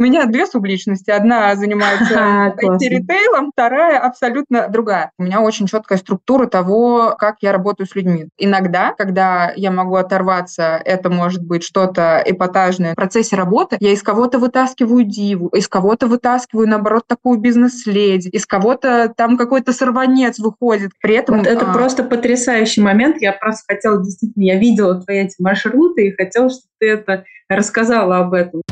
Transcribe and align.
У 0.00 0.02
меня 0.02 0.24
две 0.24 0.46
субличности. 0.46 1.10
Одна 1.10 1.54
занимается 1.56 2.54
IT-ритейлом, 2.56 3.50
вторая 3.52 3.98
абсолютно 3.98 4.66
другая. 4.68 5.10
У 5.18 5.24
меня 5.24 5.42
очень 5.42 5.66
четкая 5.66 5.98
структура 5.98 6.46
того, 6.46 7.16
как 7.18 7.36
я 7.42 7.52
работаю 7.52 7.86
с 7.86 7.94
людьми. 7.94 8.28
Иногда, 8.38 8.94
когда 8.96 9.52
я 9.54 9.70
могу 9.70 9.96
оторваться, 9.96 10.80
это 10.82 11.10
может 11.10 11.44
быть 11.44 11.62
что-то 11.62 12.22
эпатажное 12.24 12.92
в 12.92 12.96
процессе 12.96 13.36
работы, 13.36 13.76
я 13.78 13.92
из 13.92 14.02
кого-то 14.02 14.38
вытаскиваю 14.38 15.04
диву, 15.04 15.48
из 15.48 15.68
кого-то 15.68 16.06
вытаскиваю, 16.06 16.66
наоборот, 16.66 17.02
такую 17.06 17.38
бизнес-леди, 17.38 18.28
из 18.28 18.46
кого-то 18.46 19.12
там 19.14 19.36
какой-то 19.36 19.74
сорванец 19.74 20.38
выходит. 20.38 20.92
При 21.02 21.14
этом... 21.16 21.38
Вот 21.38 21.46
это 21.46 21.70
а... 21.70 21.74
просто 21.74 22.04
потрясающий 22.04 22.80
момент. 22.80 23.16
Я 23.20 23.34
просто 23.34 23.74
хотела, 23.74 24.02
действительно, 24.02 24.44
я 24.44 24.58
видела 24.58 24.98
твои 25.02 25.18
эти 25.18 25.34
маршруты 25.42 26.06
и 26.06 26.16
хотела, 26.16 26.48
чтобы 26.48 26.64
ты 26.78 26.88
это 26.88 27.24
рассказала 27.50 28.20
об 28.20 28.32
этом. 28.32 28.62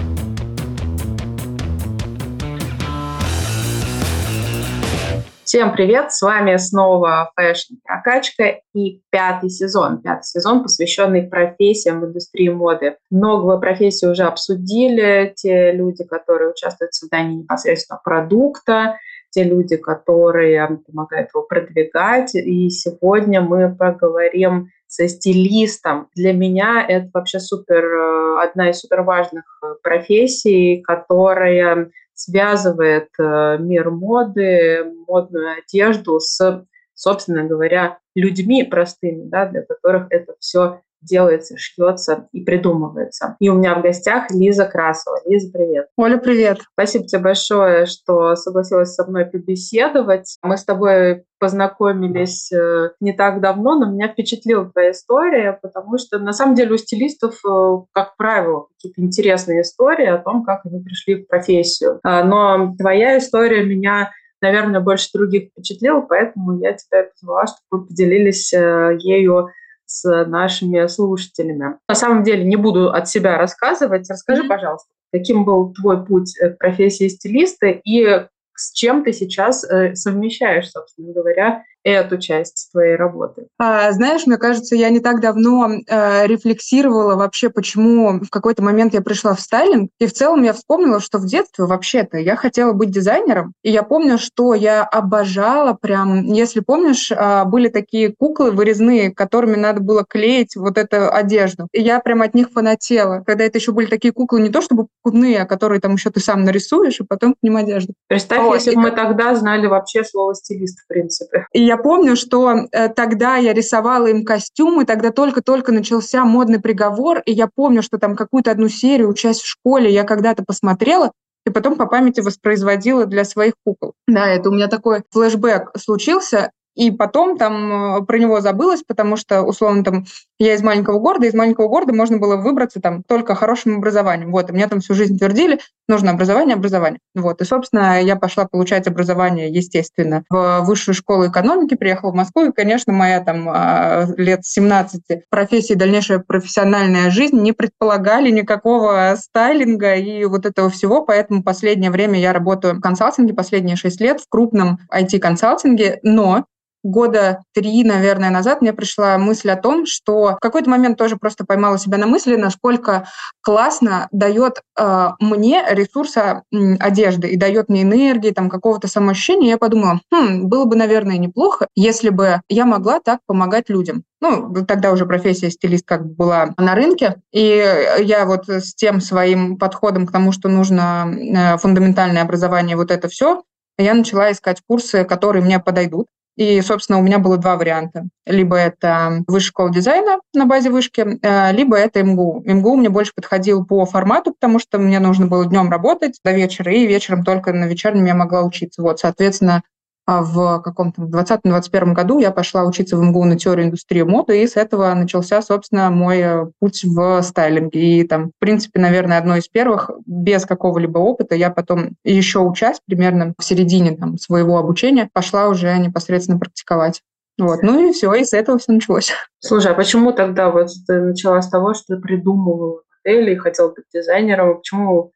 Всем 5.49 5.73
привет! 5.73 6.13
С 6.13 6.21
вами 6.21 6.59
снова 6.59 7.33
Fashion 7.41 7.79
Прокачка 7.83 8.61
и 8.75 9.01
пятый 9.09 9.49
сезон. 9.49 10.03
Пятый 10.03 10.25
сезон, 10.25 10.63
посвященный 10.63 11.23
профессиям 11.23 12.03
в 12.03 12.05
индустрии 12.05 12.51
моды. 12.51 12.97
Много 13.11 13.57
профессий 13.57 14.07
уже 14.07 14.25
обсудили. 14.25 15.33
Те 15.37 15.73
люди, 15.73 16.05
которые 16.05 16.51
участвуют 16.51 16.93
в 16.93 16.97
создании 16.97 17.37
непосредственно 17.37 17.99
продукта, 18.05 18.99
те 19.31 19.43
люди, 19.43 19.79
которые 19.79 20.81
помогают 20.87 21.31
его 21.33 21.43
продвигать. 21.45 22.35
И 22.35 22.69
сегодня 22.69 23.41
мы 23.41 23.75
поговорим 23.75 24.69
со 24.87 25.09
стилистом. 25.09 26.09
Для 26.15 26.35
меня 26.35 26.85
это 26.87 27.09
вообще 27.15 27.41
супер, 27.41 27.85
э, 27.85 28.43
одна 28.43 28.69
из 28.69 28.81
супер 28.81 29.01
важных 29.01 29.45
э, 29.63 29.77
профессий, 29.83 30.83
которая 30.83 31.91
связывает 32.19 33.11
э, 33.17 33.59
мир 33.61 33.91
моды, 33.93 34.93
модную 35.07 35.59
одежду 35.59 36.19
с, 36.19 36.67
собственно 36.93 37.45
говоря, 37.45 38.01
людьми 38.17 38.65
простыми, 38.65 39.23
да, 39.29 39.47
для 39.47 39.63
которых 39.63 40.09
это 40.11 40.35
все 40.41 40.83
делается, 41.01 41.57
шьется 41.57 42.27
и 42.33 42.43
придумывается. 42.43 43.37
И 43.41 43.49
у 43.49 43.55
меня 43.55 43.75
в 43.77 43.83
гостях 43.83 44.31
Лиза 44.31 44.67
Красова. 44.67 45.21
Лиза, 45.27 45.51
привет. 45.53 45.87
Оля, 45.97 46.19
привет. 46.19 46.61
Спасибо 46.73 47.07
тебе 47.07 47.23
большое, 47.23 47.87
что 47.87 48.37
согласилась 48.37 48.95
со 48.95 49.07
мной 49.07 49.27
побеседовать. 49.27 50.37
Мы 50.43 50.57
с 50.57 50.65
тобой 50.65 51.25
познакомились 51.39 52.51
э, 52.53 52.91
не 53.01 53.13
так 53.13 53.41
давно, 53.41 53.79
но 53.79 53.91
меня 53.91 54.09
впечатлила 54.09 54.71
твоя 54.71 54.91
история, 54.91 55.59
потому 55.63 55.97
что 55.99 56.19
на 56.19 56.33
самом 56.33 56.57
деле 56.57 56.73
у 56.73 56.77
стилистов, 56.77 57.35
э, 57.45 57.77
как 57.93 58.17
правило, 58.17 58.67
какие-то 58.77 59.01
интересные 59.01 59.63
истории 59.63 60.07
о 60.07 60.19
том, 60.19 60.45
как 60.45 60.67
они 60.67 60.83
пришли 60.83 61.23
в 61.23 61.29
профессию. 61.29 62.01
А, 62.03 62.25
но 62.25 62.75
твоя 62.77 63.19
история 63.19 63.65
меня 63.65 64.11
наверное, 64.41 64.81
больше 64.81 65.09
других 65.13 65.51
впечатлила, 65.51 66.01
поэтому 66.01 66.59
я 66.61 66.73
тебя 66.73 67.09
позвала, 67.11 67.47
чтобы 67.47 67.83
вы 67.83 67.87
поделились 67.89 68.53
э, 68.53 68.97
ею 69.01 69.49
с 69.89 70.25
нашими 70.27 70.87
слушателями. 70.87 71.79
На 71.89 71.95
самом 71.95 72.23
деле 72.23 72.45
не 72.45 72.57
буду 72.57 72.91
от 72.91 73.09
себя 73.09 73.39
рассказывать. 73.39 74.09
Расскажи, 74.09 74.45
mm-hmm. 74.45 74.49
пожалуйста, 74.49 74.89
каким 75.13 75.45
был 75.45 75.73
твой 75.73 76.05
путь 76.05 76.37
к 76.39 76.59
профессии 76.59 77.09
стилиста 77.09 77.69
и 77.69 78.27
с 78.55 78.73
чем 78.73 79.05
ты 79.05 79.13
сейчас 79.13 79.65
э, 79.65 79.95
совмещаешь, 79.95 80.71
собственно 80.71 81.13
говоря, 81.13 81.63
эту 81.91 82.19
часть 82.19 82.69
твоей 82.73 82.97
работы? 82.97 83.47
А, 83.59 83.91
знаешь, 83.93 84.27
мне 84.27 84.37
кажется, 84.37 84.77
я 84.77 84.91
не 84.91 85.01
так 85.01 85.21
давно 85.21 85.69
э, 85.69 86.27
рефлексировала 86.27 87.15
вообще, 87.15 87.51
почему 87.51 88.21
в 88.21 88.31
какой-то 88.31 88.63
момент 88.63 88.95
я 88.95 89.01
пришла 89.01 89.35
в 89.35 89.41
стайлинг, 89.41 89.91
и 89.99 90.07
в 90.07 90.13
целом 90.13 90.43
я 90.43 90.53
вспомнила, 90.53 91.01
что 91.01 91.19
в 91.19 91.27
детстве 91.27 91.65
вообще-то 91.65 92.19
я 92.19 92.37
хотела 92.37 92.73
быть 92.73 92.91
дизайнером, 92.91 93.53
и 93.63 93.71
я 93.71 93.83
помню, 93.83 94.19
что 94.19 94.55
я 94.55 94.85
обожала 94.85 95.75
прям, 95.75 96.25
если 96.25 96.61
помнишь, 96.61 97.11
э, 97.11 97.45
были 97.45 97.69
такие 97.69 98.15
куклы 98.17 98.51
вырезные, 98.51 99.11
которыми 99.11 99.57
надо 99.57 99.81
было 99.81 100.05
клеить 100.09 100.57
вот 100.57 100.79
эту 100.79 101.13
одежду, 101.13 101.69
и 101.73 101.81
я 101.81 102.01
прям 102.01 102.23
от 102.23 102.35
них 102.35 102.51
фанатела, 102.51 103.23
когда 103.27 103.45
это 103.45 103.59
еще 103.59 103.73
были 103.73 103.87
такие 103.87 104.13
куклы 104.13 104.41
не 104.41 104.51
то 104.51 104.61
чтобы 104.61 104.89
кудные, 105.03 105.43
а 105.43 105.47
которые 105.47 105.81
там 105.81 105.95
еще 105.95 106.11
ты 106.11 106.21
сам 106.21 106.45
нарисуешь, 106.45 107.01
и 107.01 107.05
потом 107.05 107.35
к 107.35 107.39
ним 107.43 107.57
одежду. 107.57 107.95
Представь, 108.09 108.43
вот, 108.43 108.55
если 108.55 108.75
бы 108.75 108.83
мы 108.83 108.91
тогда 108.91 109.35
знали 109.35 109.67
вообще 109.67 110.05
слово 110.05 110.35
стилист, 110.35 110.81
в 110.81 110.89
принципе. 110.89 111.47
И 111.53 111.63
я 111.63 111.78
помню, 111.79 112.17
что 112.17 112.67
э, 112.71 112.89
тогда 112.89 113.37
я 113.37 113.53
рисовала 113.53 114.07
им 114.07 114.25
костюмы, 114.25 114.85
тогда 114.85 115.11
только-только 115.11 115.73
начался 115.73 116.25
модный 116.25 116.61
приговор, 116.61 117.23
и 117.25 117.33
я 117.33 117.49
помню, 117.53 117.83
что 117.83 117.99
там 117.99 118.17
какую-то 118.17 118.51
одну 118.51 118.69
серию, 118.69 119.15
часть 119.15 119.43
в 119.43 119.47
школе, 119.47 119.91
я 119.91 120.05
когда-то 120.05 120.45
посмотрела, 120.45 121.13
и 121.47 121.51
потом 121.51 121.77
по 121.77 121.87
памяти 121.87 122.21
воспроизводила 122.21 123.07
для 123.07 123.25
своих 123.25 123.55
кукол. 123.65 123.95
Да, 124.07 124.29
это 124.29 124.51
у 124.51 124.53
меня 124.53 124.69
такой 124.69 125.03
флешбэк 125.11 125.71
случился, 125.79 126.51
и 126.79 126.93
потом 126.93 127.37
там 127.37 127.97
э, 127.97 128.07
про 128.07 128.19
него 128.19 128.41
забылось, 128.41 128.85
потому 128.87 129.17
что, 129.17 129.43
условно, 129.43 129.83
там 129.83 130.05
я 130.39 130.55
из 130.55 130.63
маленького 130.63 131.01
города, 131.01 131.27
из 131.27 131.35
маленького 131.35 131.67
города 131.67 131.93
можно 131.93 132.19
было 132.19 132.37
выбраться 132.37 132.81
там 132.81 133.03
только 133.03 133.35
хорошим 133.35 133.79
образованием. 133.79 134.31
Вот, 134.31 134.49
и 134.49 134.53
мне 134.53 134.69
там 134.69 134.79
всю 134.79 134.95
жизнь 134.95 135.19
твердили, 135.19 135.59
нужно 135.89 136.13
образование, 136.13 136.55
образование. 136.55 137.01
Вот, 137.17 137.43
и, 137.43 137.45
собственно, 137.45 138.01
я 138.01 138.15
пошла 138.15 138.47
получать 138.47 138.87
образование, 138.87 139.51
естественно, 139.51 140.23
в 140.31 140.61
высшую 140.61 140.95
школу 140.95 141.27
экономики, 141.27 141.75
приехала 141.75 142.13
в 142.13 142.15
Москву, 142.15 142.45
и, 142.45 142.53
конечно, 142.53 142.93
моя 142.93 143.25
там 143.25 143.49
а, 143.49 144.07
лет 144.17 144.45
17 144.45 145.03
профессия 145.29 145.75
и 145.75 145.77
дальнейшая 145.77 146.21
профессиональная 146.21 147.11
жизнь 147.11 147.41
не 147.41 147.51
предполагали 147.51 148.31
никакого 148.31 149.17
стайлинга 149.19 149.97
и 149.97 150.25
вот 150.27 150.47
этого 150.47 150.71
всего, 150.71 151.03
поэтому 151.03 151.43
последнее 151.43 151.91
время 151.91 152.21
я 152.21 152.33
работаю 152.33 152.75
в 152.75 152.81
консалтинге, 152.81 153.35
последние 153.35 153.75
6 153.75 154.01
лет 154.01 154.21
в 154.21 154.29
крупном 154.29 154.79
IT-консалтинге, 154.95 155.99
но 156.05 156.45
года 156.83 157.43
три, 157.55 157.85
наверное, 157.85 158.31
назад 158.31 158.61
мне 158.61 158.73
пришла 158.73 159.19
мысль 159.19 159.51
о 159.51 159.57
том, 159.57 159.87
что 159.87 160.37
в 160.37 160.39
какой-то 160.41 160.71
момент 160.71 160.99
тоже 160.99 161.17
просто 161.17 161.45
поймала 161.45 161.79
себя 161.79 161.99
на 161.99 162.07
мысли, 162.07 162.37
насколько 162.37 163.09
классно 163.43 164.09
дает 164.13 164.63
э, 164.79 165.09
мне 165.21 165.65
ресурса 165.71 166.43
э, 166.53 166.75
одежды 166.77 167.29
и 167.29 167.37
дает 167.37 167.69
мне 167.69 167.83
энергии, 167.83 168.31
там, 168.31 168.49
какого-то 168.49 168.89
самоощущения. 168.89 169.51
Я 169.51 169.59
подумала, 169.59 170.01
хм, 170.13 170.49
было 170.49 170.65
бы, 170.65 170.77
наверное, 170.77 171.19
неплохо, 171.19 171.67
если 171.75 172.11
бы 172.11 172.41
я 172.49 172.65
могла 172.65 173.01
так 173.01 173.21
помогать 173.27 173.69
людям. 173.69 174.05
Ну, 174.21 174.53
тогда 174.67 174.93
уже 174.93 175.07
профессия 175.07 175.51
стилист 175.51 175.85
как 175.87 176.05
бы 176.05 176.15
была 176.15 176.55
на 176.57 176.75
рынке, 176.75 177.17
и 177.33 177.65
я 178.01 178.25
вот 178.25 178.49
с 178.49 178.75
тем 178.75 179.01
своим 179.01 179.57
подходом 179.57 180.07
к 180.07 180.13
тому, 180.13 180.33
что 180.33 180.49
нужно 180.49 181.09
э, 181.09 181.59
фундаментальное 181.59 182.23
образование, 182.23 182.77
вот 182.77 182.91
это 182.91 183.09
все, 183.09 183.43
я 183.79 183.95
начала 183.95 184.33
искать 184.33 184.61
курсы, 184.67 185.05
которые 185.05 185.43
мне 185.45 185.61
подойдут. 185.61 186.09
И, 186.39 186.61
собственно, 186.61 187.01
у 187.01 187.03
меня 187.03 187.19
было 187.19 187.37
два 187.37 187.57
варианта. 187.57 188.05
Либо 188.25 188.55
это 188.55 189.25
высшая 189.27 189.49
школа 189.49 189.71
дизайна 189.71 190.21
на 190.33 190.47
базе 190.47 190.71
вышки, 190.71 191.19
э, 191.21 191.53
либо 191.53 191.77
это 191.77 192.01
МГУ. 192.01 192.45
МГУ 192.47 192.77
мне 192.77 192.89
больше 192.89 193.13
подходил 193.13 193.67
по 193.67 193.85
формату, 193.87 194.33
потому 194.33 194.61
что 194.61 194.79
мне 194.79 195.01
нужно 195.01 195.27
было 195.27 195.45
днем 195.47 195.69
работать 195.69 196.21
до 196.23 196.31
вечера, 196.31 196.73
и 196.73 196.87
вечером 196.87 197.25
только 197.25 197.53
на 197.53 197.65
вечернем 197.65 198.05
я 198.05 198.15
могла 198.15 198.45
учиться. 198.45 198.83
Вот, 198.83 199.01
соответственно, 199.01 199.65
в 200.09 200.61
каком-то 200.61 201.03
2020-2021 201.03 201.93
году 201.93 202.19
я 202.19 202.31
пошла 202.31 202.65
учиться 202.65 202.97
в 202.97 203.03
МГУ 203.03 203.25
на 203.25 203.39
теорию 203.39 203.67
индустрии 203.67 204.03
моды, 204.03 204.43
и 204.43 204.47
с 204.47 204.57
этого 204.57 204.93
начался, 204.95 205.43
собственно, 205.43 205.91
мой 205.91 206.19
э, 206.19 206.47
путь 206.59 206.83
в 206.83 207.23
стайлинге. 207.23 208.01
И 208.01 208.05
там, 208.05 208.29
в 208.29 208.39
принципе, 208.39 208.81
наверное, 208.81 209.19
одно 209.19 209.37
из 209.37 209.49
первых, 209.49 209.91
без 210.07 210.47
какого-либо 210.47 210.99
опыта, 210.99 211.35
я 211.35 211.51
потом 211.51 211.91
еще 212.05 212.39
учась 212.39 212.81
примерно 212.87 213.35
в 213.39 213.45
середине 213.45 213.97
там, 213.97 214.17
своего 214.17 214.59
обучения, 214.59 215.11
пошла 215.13 215.49
уже 215.49 215.77
непосредственно 215.79 216.39
практиковать. 216.39 217.03
Вот. 217.39 217.63
Ну 217.63 217.89
и 217.89 217.93
все, 217.93 218.13
и 218.15 218.25
с 218.25 218.33
этого 218.33 218.59
все 218.59 218.73
началось. 218.73 219.13
Слушай, 219.39 219.73
а 219.73 219.75
почему 219.75 220.13
тогда 220.13 220.51
вот 220.51 220.71
ты 220.87 221.01
начала 221.01 221.43
с 221.43 221.49
того, 221.51 221.75
что 221.75 221.95
ты 221.95 222.01
придумывала 222.01 222.81
модели 223.05 223.33
и 223.33 223.37
хотела 223.37 223.69
быть 223.69 223.85
дизайнером, 223.93 224.51
а 224.51 224.55
почему 224.55 225.13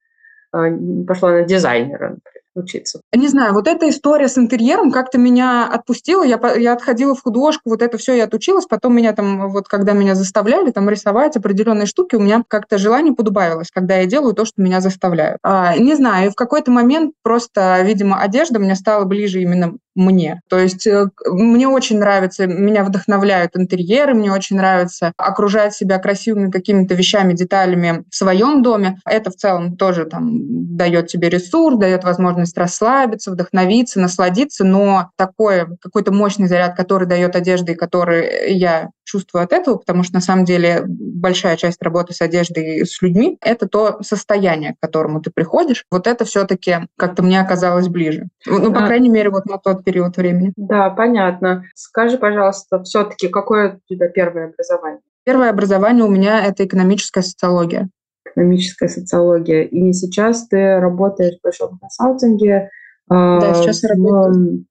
пошла 1.06 1.30
на 1.32 1.42
дизайнера, 1.44 2.10
например? 2.10 2.41
Учиться? 2.54 3.00
Не 3.14 3.28
знаю, 3.28 3.54
вот 3.54 3.68
эта 3.68 3.88
история 3.88 4.28
с 4.28 4.38
интерьером 4.38 4.90
как-то 4.90 5.18
меня 5.18 5.66
отпустила. 5.66 6.22
Я, 6.22 6.40
я 6.56 6.72
отходила 6.72 7.14
в 7.14 7.22
художку, 7.22 7.70
вот 7.70 7.82
это 7.82 7.98
все 7.98 8.14
я 8.14 8.24
отучилась. 8.24 8.66
Потом 8.66 8.94
меня 8.96 9.12
там, 9.12 9.50
вот 9.50 9.68
когда 9.68 9.92
меня 9.92 10.14
заставляли 10.14 10.70
там 10.70 10.88
рисовать 10.88 11.36
определенные 11.36 11.86
штуки, 11.86 12.16
у 12.16 12.20
меня 12.20 12.42
как-то 12.46 12.78
желание 12.78 13.14
подубавилось, 13.14 13.70
когда 13.72 13.96
я 13.96 14.06
делаю 14.06 14.34
то, 14.34 14.44
что 14.44 14.62
меня 14.62 14.80
заставляют. 14.80 15.38
А, 15.42 15.76
не 15.76 15.94
знаю, 15.94 16.30
в 16.30 16.34
какой-то 16.34 16.70
момент 16.70 17.14
просто, 17.22 17.82
видимо, 17.82 18.20
одежда 18.20 18.58
мне 18.58 18.74
стала 18.74 19.04
ближе 19.04 19.40
именно 19.40 19.74
мне. 19.94 20.40
То 20.48 20.58
есть 20.58 20.86
э, 20.86 21.06
мне 21.26 21.68
очень 21.68 21.98
нравится, 21.98 22.46
меня 22.46 22.84
вдохновляют 22.84 23.56
интерьеры, 23.56 24.14
мне 24.14 24.32
очень 24.32 24.56
нравится 24.56 25.12
окружать 25.16 25.74
себя 25.74 25.98
красивыми 25.98 26.50
какими-то 26.50 26.94
вещами, 26.94 27.34
деталями 27.34 28.04
в 28.10 28.16
своем 28.16 28.62
доме. 28.62 28.98
Это 29.04 29.30
в 29.30 29.36
целом 29.36 29.76
тоже 29.76 30.06
там 30.06 30.76
дает 30.76 31.08
тебе 31.08 31.28
ресурс, 31.28 31.78
дает 31.78 32.04
возможность 32.04 32.41
способность 32.46 32.58
расслабиться, 32.58 33.30
вдохновиться, 33.30 34.00
насладиться, 34.00 34.64
но 34.64 35.10
такой 35.16 35.66
какой-то 35.80 36.12
мощный 36.12 36.48
заряд, 36.48 36.76
который 36.76 37.06
дает 37.06 37.36
одежда 37.36 37.72
и 37.72 37.76
который 37.76 38.54
я 38.54 38.90
чувствую 39.04 39.44
от 39.44 39.52
этого, 39.52 39.76
потому 39.76 40.04
что 40.04 40.14
на 40.14 40.20
самом 40.20 40.44
деле 40.44 40.84
большая 40.86 41.56
часть 41.56 41.82
работы 41.82 42.14
с 42.14 42.20
одеждой 42.20 42.86
с 42.86 43.02
людьми— 43.02 43.36
это 43.40 43.68
то 43.68 43.98
состояние, 44.02 44.74
к 44.74 44.80
которому 44.80 45.20
ты 45.20 45.30
приходишь. 45.30 45.84
Вот 45.90 46.06
это 46.06 46.24
все-таки 46.24 46.86
как-то 46.96 47.22
мне 47.22 47.40
оказалось 47.40 47.88
ближе. 47.88 48.28
Ну, 48.46 48.72
по 48.72 48.84
а, 48.84 48.86
крайней 48.86 49.08
мере, 49.08 49.30
вот 49.30 49.46
на 49.46 49.58
тот 49.58 49.84
период 49.84 50.16
времени. 50.16 50.52
Да, 50.56 50.90
понятно. 50.90 51.64
Скажи, 51.74 52.16
пожалуйста, 52.18 52.82
все-таки 52.82 53.28
какое 53.28 53.74
у 53.74 53.94
тебя 53.94 54.08
первое 54.08 54.46
образование? 54.46 55.00
Первое 55.24 55.50
образование 55.50 56.04
у 56.04 56.10
меня— 56.10 56.44
это 56.46 56.64
экономическая 56.64 57.22
социология. 57.22 57.88
Экономическая 58.34 58.88
социология. 58.88 59.62
И 59.62 59.92
сейчас 59.92 60.48
ты 60.48 60.78
работаешь 60.80 61.36
в 61.38 61.42
большом 61.42 61.78
консалтинге. 61.78 62.70
Да, 63.08 63.54
сейчас 63.54 63.82
я 63.82 63.90
работаю. 63.90 64.64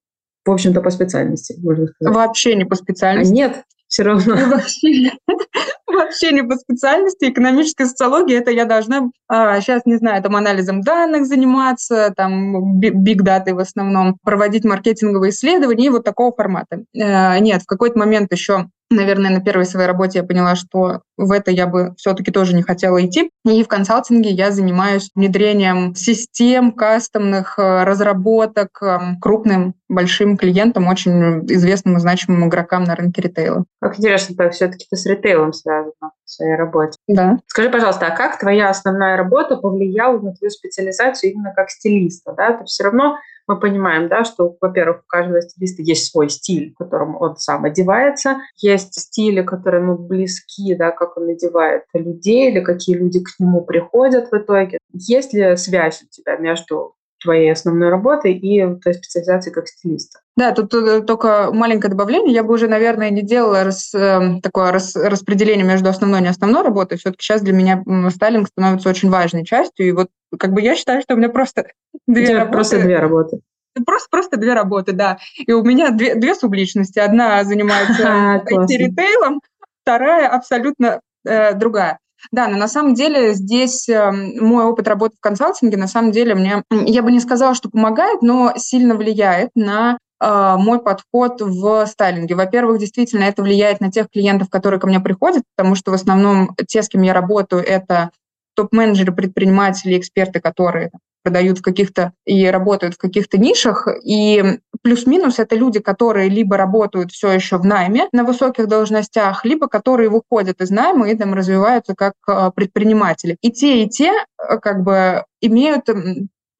В 0.44 0.50
общем-то, 0.50 0.82
по 0.82 0.90
специальности, 0.90 1.56
можно 1.62 1.86
сказать. 1.88 2.16
Вообще 2.16 2.56
не 2.56 2.66
по 2.66 2.76
специальности. 2.76 3.32
А 3.32 3.36
нет? 3.36 3.64
все 3.92 4.04
равно. 4.04 4.36
Вообще, 4.50 5.12
вообще 5.88 6.32
не 6.32 6.44
по 6.44 6.56
специальности. 6.56 7.30
Экономическая 7.30 7.86
социология, 7.86 8.40
это 8.40 8.50
я 8.50 8.64
должна 8.64 9.10
а, 9.28 9.60
сейчас, 9.60 9.82
не 9.86 9.98
знаю, 9.98 10.24
там 10.24 10.36
анализом 10.38 10.82
данных 10.82 11.26
заниматься, 11.26 12.14
там 12.16 12.80
биг 12.80 13.22
даты 13.24 13.54
в 13.54 13.60
основном, 13.60 14.18
проводить 14.24 14.64
маркетинговые 14.64 15.32
исследования 15.32 15.88
и 15.88 15.90
вот 15.90 16.06
такого 16.06 16.34
формата. 16.34 16.84
А, 16.98 17.38
нет, 17.40 17.64
в 17.64 17.66
какой-то 17.66 18.00
момент 18.00 18.32
еще 18.32 18.68
наверное, 18.92 19.32
на 19.32 19.42
первой 19.42 19.66
своей 19.66 19.88
работе 19.88 20.20
я 20.20 20.24
поняла, 20.24 20.56
что 20.56 21.02
в 21.18 21.32
это 21.32 21.52
я 21.52 21.68
бы 21.68 21.94
все-таки 21.98 22.32
тоже 22.32 22.56
не 22.56 22.64
хотела 22.64 23.04
идти. 23.06 23.30
И 23.46 23.64
в 23.64 23.68
консалтинге 23.68 24.30
я 24.30 24.52
занимаюсь 24.52 25.10
внедрением 25.16 25.96
систем 25.96 26.72
кастомных 26.72 27.58
э, 27.58 27.84
разработок 27.84 28.82
эм, 28.82 29.20
крупным, 29.20 29.76
большим 29.90 30.38
клиентам, 30.38 30.88
очень 30.88 31.46
известным 31.48 31.98
и 31.98 32.00
значимым 32.00 32.48
игрокам 32.48 32.84
на 32.84 32.96
рынке 32.96 33.22
ритейла. 33.22 33.66
Как 33.82 34.00
интересно, 34.00 34.36
так 34.36 34.54
все-таки 34.54 34.86
ты 34.90 34.96
с 34.96 35.06
ритейлом 35.06 35.54
связана 35.54 36.12
в 36.24 36.30
своей 36.30 36.56
работе. 36.56 36.98
Да. 37.08 37.40
Скажи, 37.48 37.70
пожалуйста, 37.70 38.08
а 38.08 38.16
как 38.16 38.40
твоя 38.40 38.70
основная 38.70 39.18
работа 39.18 39.58
повлияла 39.58 40.20
на 40.20 40.34
твою 40.34 40.50
специализацию 40.50 41.34
именно 41.34 41.54
как 41.54 41.70
стилиста? 41.70 42.34
Да? 42.34 42.54
Ты 42.54 42.66
все 42.66 42.84
равно 42.84 43.18
мы 43.48 43.60
понимаем, 43.60 44.08
да, 44.08 44.24
что, 44.24 44.56
во-первых, 44.60 45.02
у 45.04 45.08
каждого 45.08 45.42
стилиста 45.42 45.82
есть 45.82 46.12
свой 46.12 46.30
стиль, 46.30 46.74
в 46.74 46.78
котором 46.78 47.16
он 47.20 47.38
сам 47.38 47.66
одевается, 47.66 48.38
есть 48.58 49.00
стили, 49.00 49.42
которые 49.42 49.84
ну, 49.84 49.98
близки, 49.98 50.76
да, 50.76 50.92
как 50.92 51.18
он 51.18 51.30
одевает 51.30 51.84
людей 51.94 52.52
или 52.52 52.62
какие 52.62 52.96
люди 52.96 53.22
к 53.24 53.40
нему 53.40 53.62
приходят 53.62 54.32
в 54.32 54.38
итоге. 54.38 54.78
Есть 54.94 55.34
ли 55.34 55.56
связь 55.58 56.04
у 56.04 56.08
тебя 56.08 56.38
между 56.38 56.96
твоей 57.22 57.52
основной 57.52 57.90
работой 57.90 58.34
и 58.34 58.60
твоей 58.80 58.98
специализацией 58.98 59.54
как 59.54 59.68
стилиста. 59.68 60.20
Да, 60.36 60.52
тут, 60.54 60.70
тут 60.70 61.06
только 61.06 61.52
маленькое 61.54 61.92
добавление. 61.92 62.34
Я 62.34 62.44
бы 62.44 62.54
уже, 62.54 62.68
наверное, 62.68 63.10
не 63.10 63.22
делала 63.22 63.64
рас, 63.64 63.94
э, 63.94 64.40
такое 64.42 64.72
рас, 64.72 64.96
распределение 64.96 65.66
между 65.66 65.90
основной 65.90 66.22
и 66.22 66.24
неосновной 66.24 66.64
работой. 66.64 66.98
Все-таки 66.98 67.24
сейчас 67.24 67.42
для 67.42 67.54
меня 67.54 67.84
стайлинг 68.10 68.48
становится 68.48 68.90
очень 68.90 69.10
важной 69.10 69.46
частью. 69.46 69.88
И 69.88 69.92
вот 69.92 70.10
как 70.38 70.54
бы 70.54 70.62
я 70.62 70.76
считаю, 70.76 71.02
что 71.02 71.14
у 71.14 71.18
меня 71.18 71.30
просто 71.30 71.68
две 72.08 72.34
у 72.34 72.38
работы. 72.40 72.52
Просто 72.54 72.82
две 72.82 73.00
работы. 73.00 73.40
Просто, 73.86 74.08
просто 74.10 74.38
две 74.38 74.54
работы, 74.54 74.92
да. 74.94 75.18
И 75.38 75.52
у 75.54 75.64
меня 75.64 75.92
две, 75.92 76.16
две 76.16 76.36
субличности. 76.36 77.00
Одна 77.00 77.44
занимается 77.46 78.44
ритейлом, 78.48 79.42
вторая 79.84 80.28
абсолютно 80.28 81.02
э, 81.26 81.54
другая. 81.54 82.00
Да, 82.32 82.48
но 82.48 82.58
на 82.58 82.68
самом 82.68 82.94
деле 82.94 83.34
здесь 83.34 83.90
э, 83.90 84.12
мой 84.12 84.66
опыт 84.66 84.88
работы 84.88 85.16
в 85.18 85.22
консалтинге, 85.22 85.78
на 85.78 85.88
самом 85.88 86.12
деле 86.12 86.36
мне, 86.36 86.64
я 86.70 87.02
бы 87.02 87.12
не 87.12 87.20
сказала, 87.20 87.56
что 87.56 87.70
помогает, 87.70 88.22
но 88.22 88.54
сильно 88.58 88.96
влияет 88.96 89.50
на 89.56 89.98
э, 90.20 90.56
мой 90.58 90.82
подход 90.82 91.42
в 91.42 91.86
стайлинге. 91.88 92.36
Во-первых, 92.36 92.80
действительно, 92.80 93.24
это 93.24 93.42
влияет 93.44 93.82
на 93.82 93.92
тех 93.92 94.10
клиентов, 94.10 94.50
которые 94.50 94.80
ко 94.80 94.88
мне 94.88 95.00
приходят, 95.00 95.44
потому 95.56 95.76
что 95.76 95.92
в 95.92 95.96
основном 95.96 96.56
те, 96.68 96.84
с 96.84 96.90
кем 96.90 97.02
я 97.02 97.14
работаю, 97.14 97.64
это 97.64 98.12
топ-менеджеры, 98.56 99.14
предприниматели, 99.14 99.98
эксперты, 99.98 100.40
которые 100.40 100.92
продают 101.24 101.60
в 101.60 101.62
каких-то 101.62 102.14
и 102.26 102.46
работают 102.48 102.96
в 102.96 102.98
каких-то 102.98 103.38
нишах. 103.38 103.88
И 104.04 104.60
плюс-минус 104.82 105.40
это 105.40 105.56
люди, 105.56 105.80
которые 105.80 106.30
либо 106.30 106.58
работают 106.58 107.12
все 107.12 107.32
еще 107.32 107.58
в 107.58 107.66
найме 107.66 108.08
на 108.12 108.24
высоких 108.24 108.68
должностях, 108.68 109.46
либо 109.46 109.68
которые 109.68 110.10
выходят 110.10 110.62
из 110.62 110.70
найма 110.70 111.10
и 111.10 111.16
там 111.16 111.34
развиваются 111.34 111.94
как 111.96 112.14
а, 112.28 112.52
предприниматели. 112.52 113.38
И 113.42 113.52
те, 113.52 113.84
и 113.84 113.90
те 113.90 114.12
э, 114.12 114.58
как 114.60 114.84
бы 114.84 115.24
имеют 115.42 115.88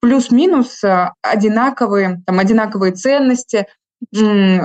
плюс-минус 0.00 0.82
а, 0.84 1.14
одинаковые, 1.22 2.22
там, 2.26 2.38
одинаковые 2.38 2.92
ценности, 2.92 3.66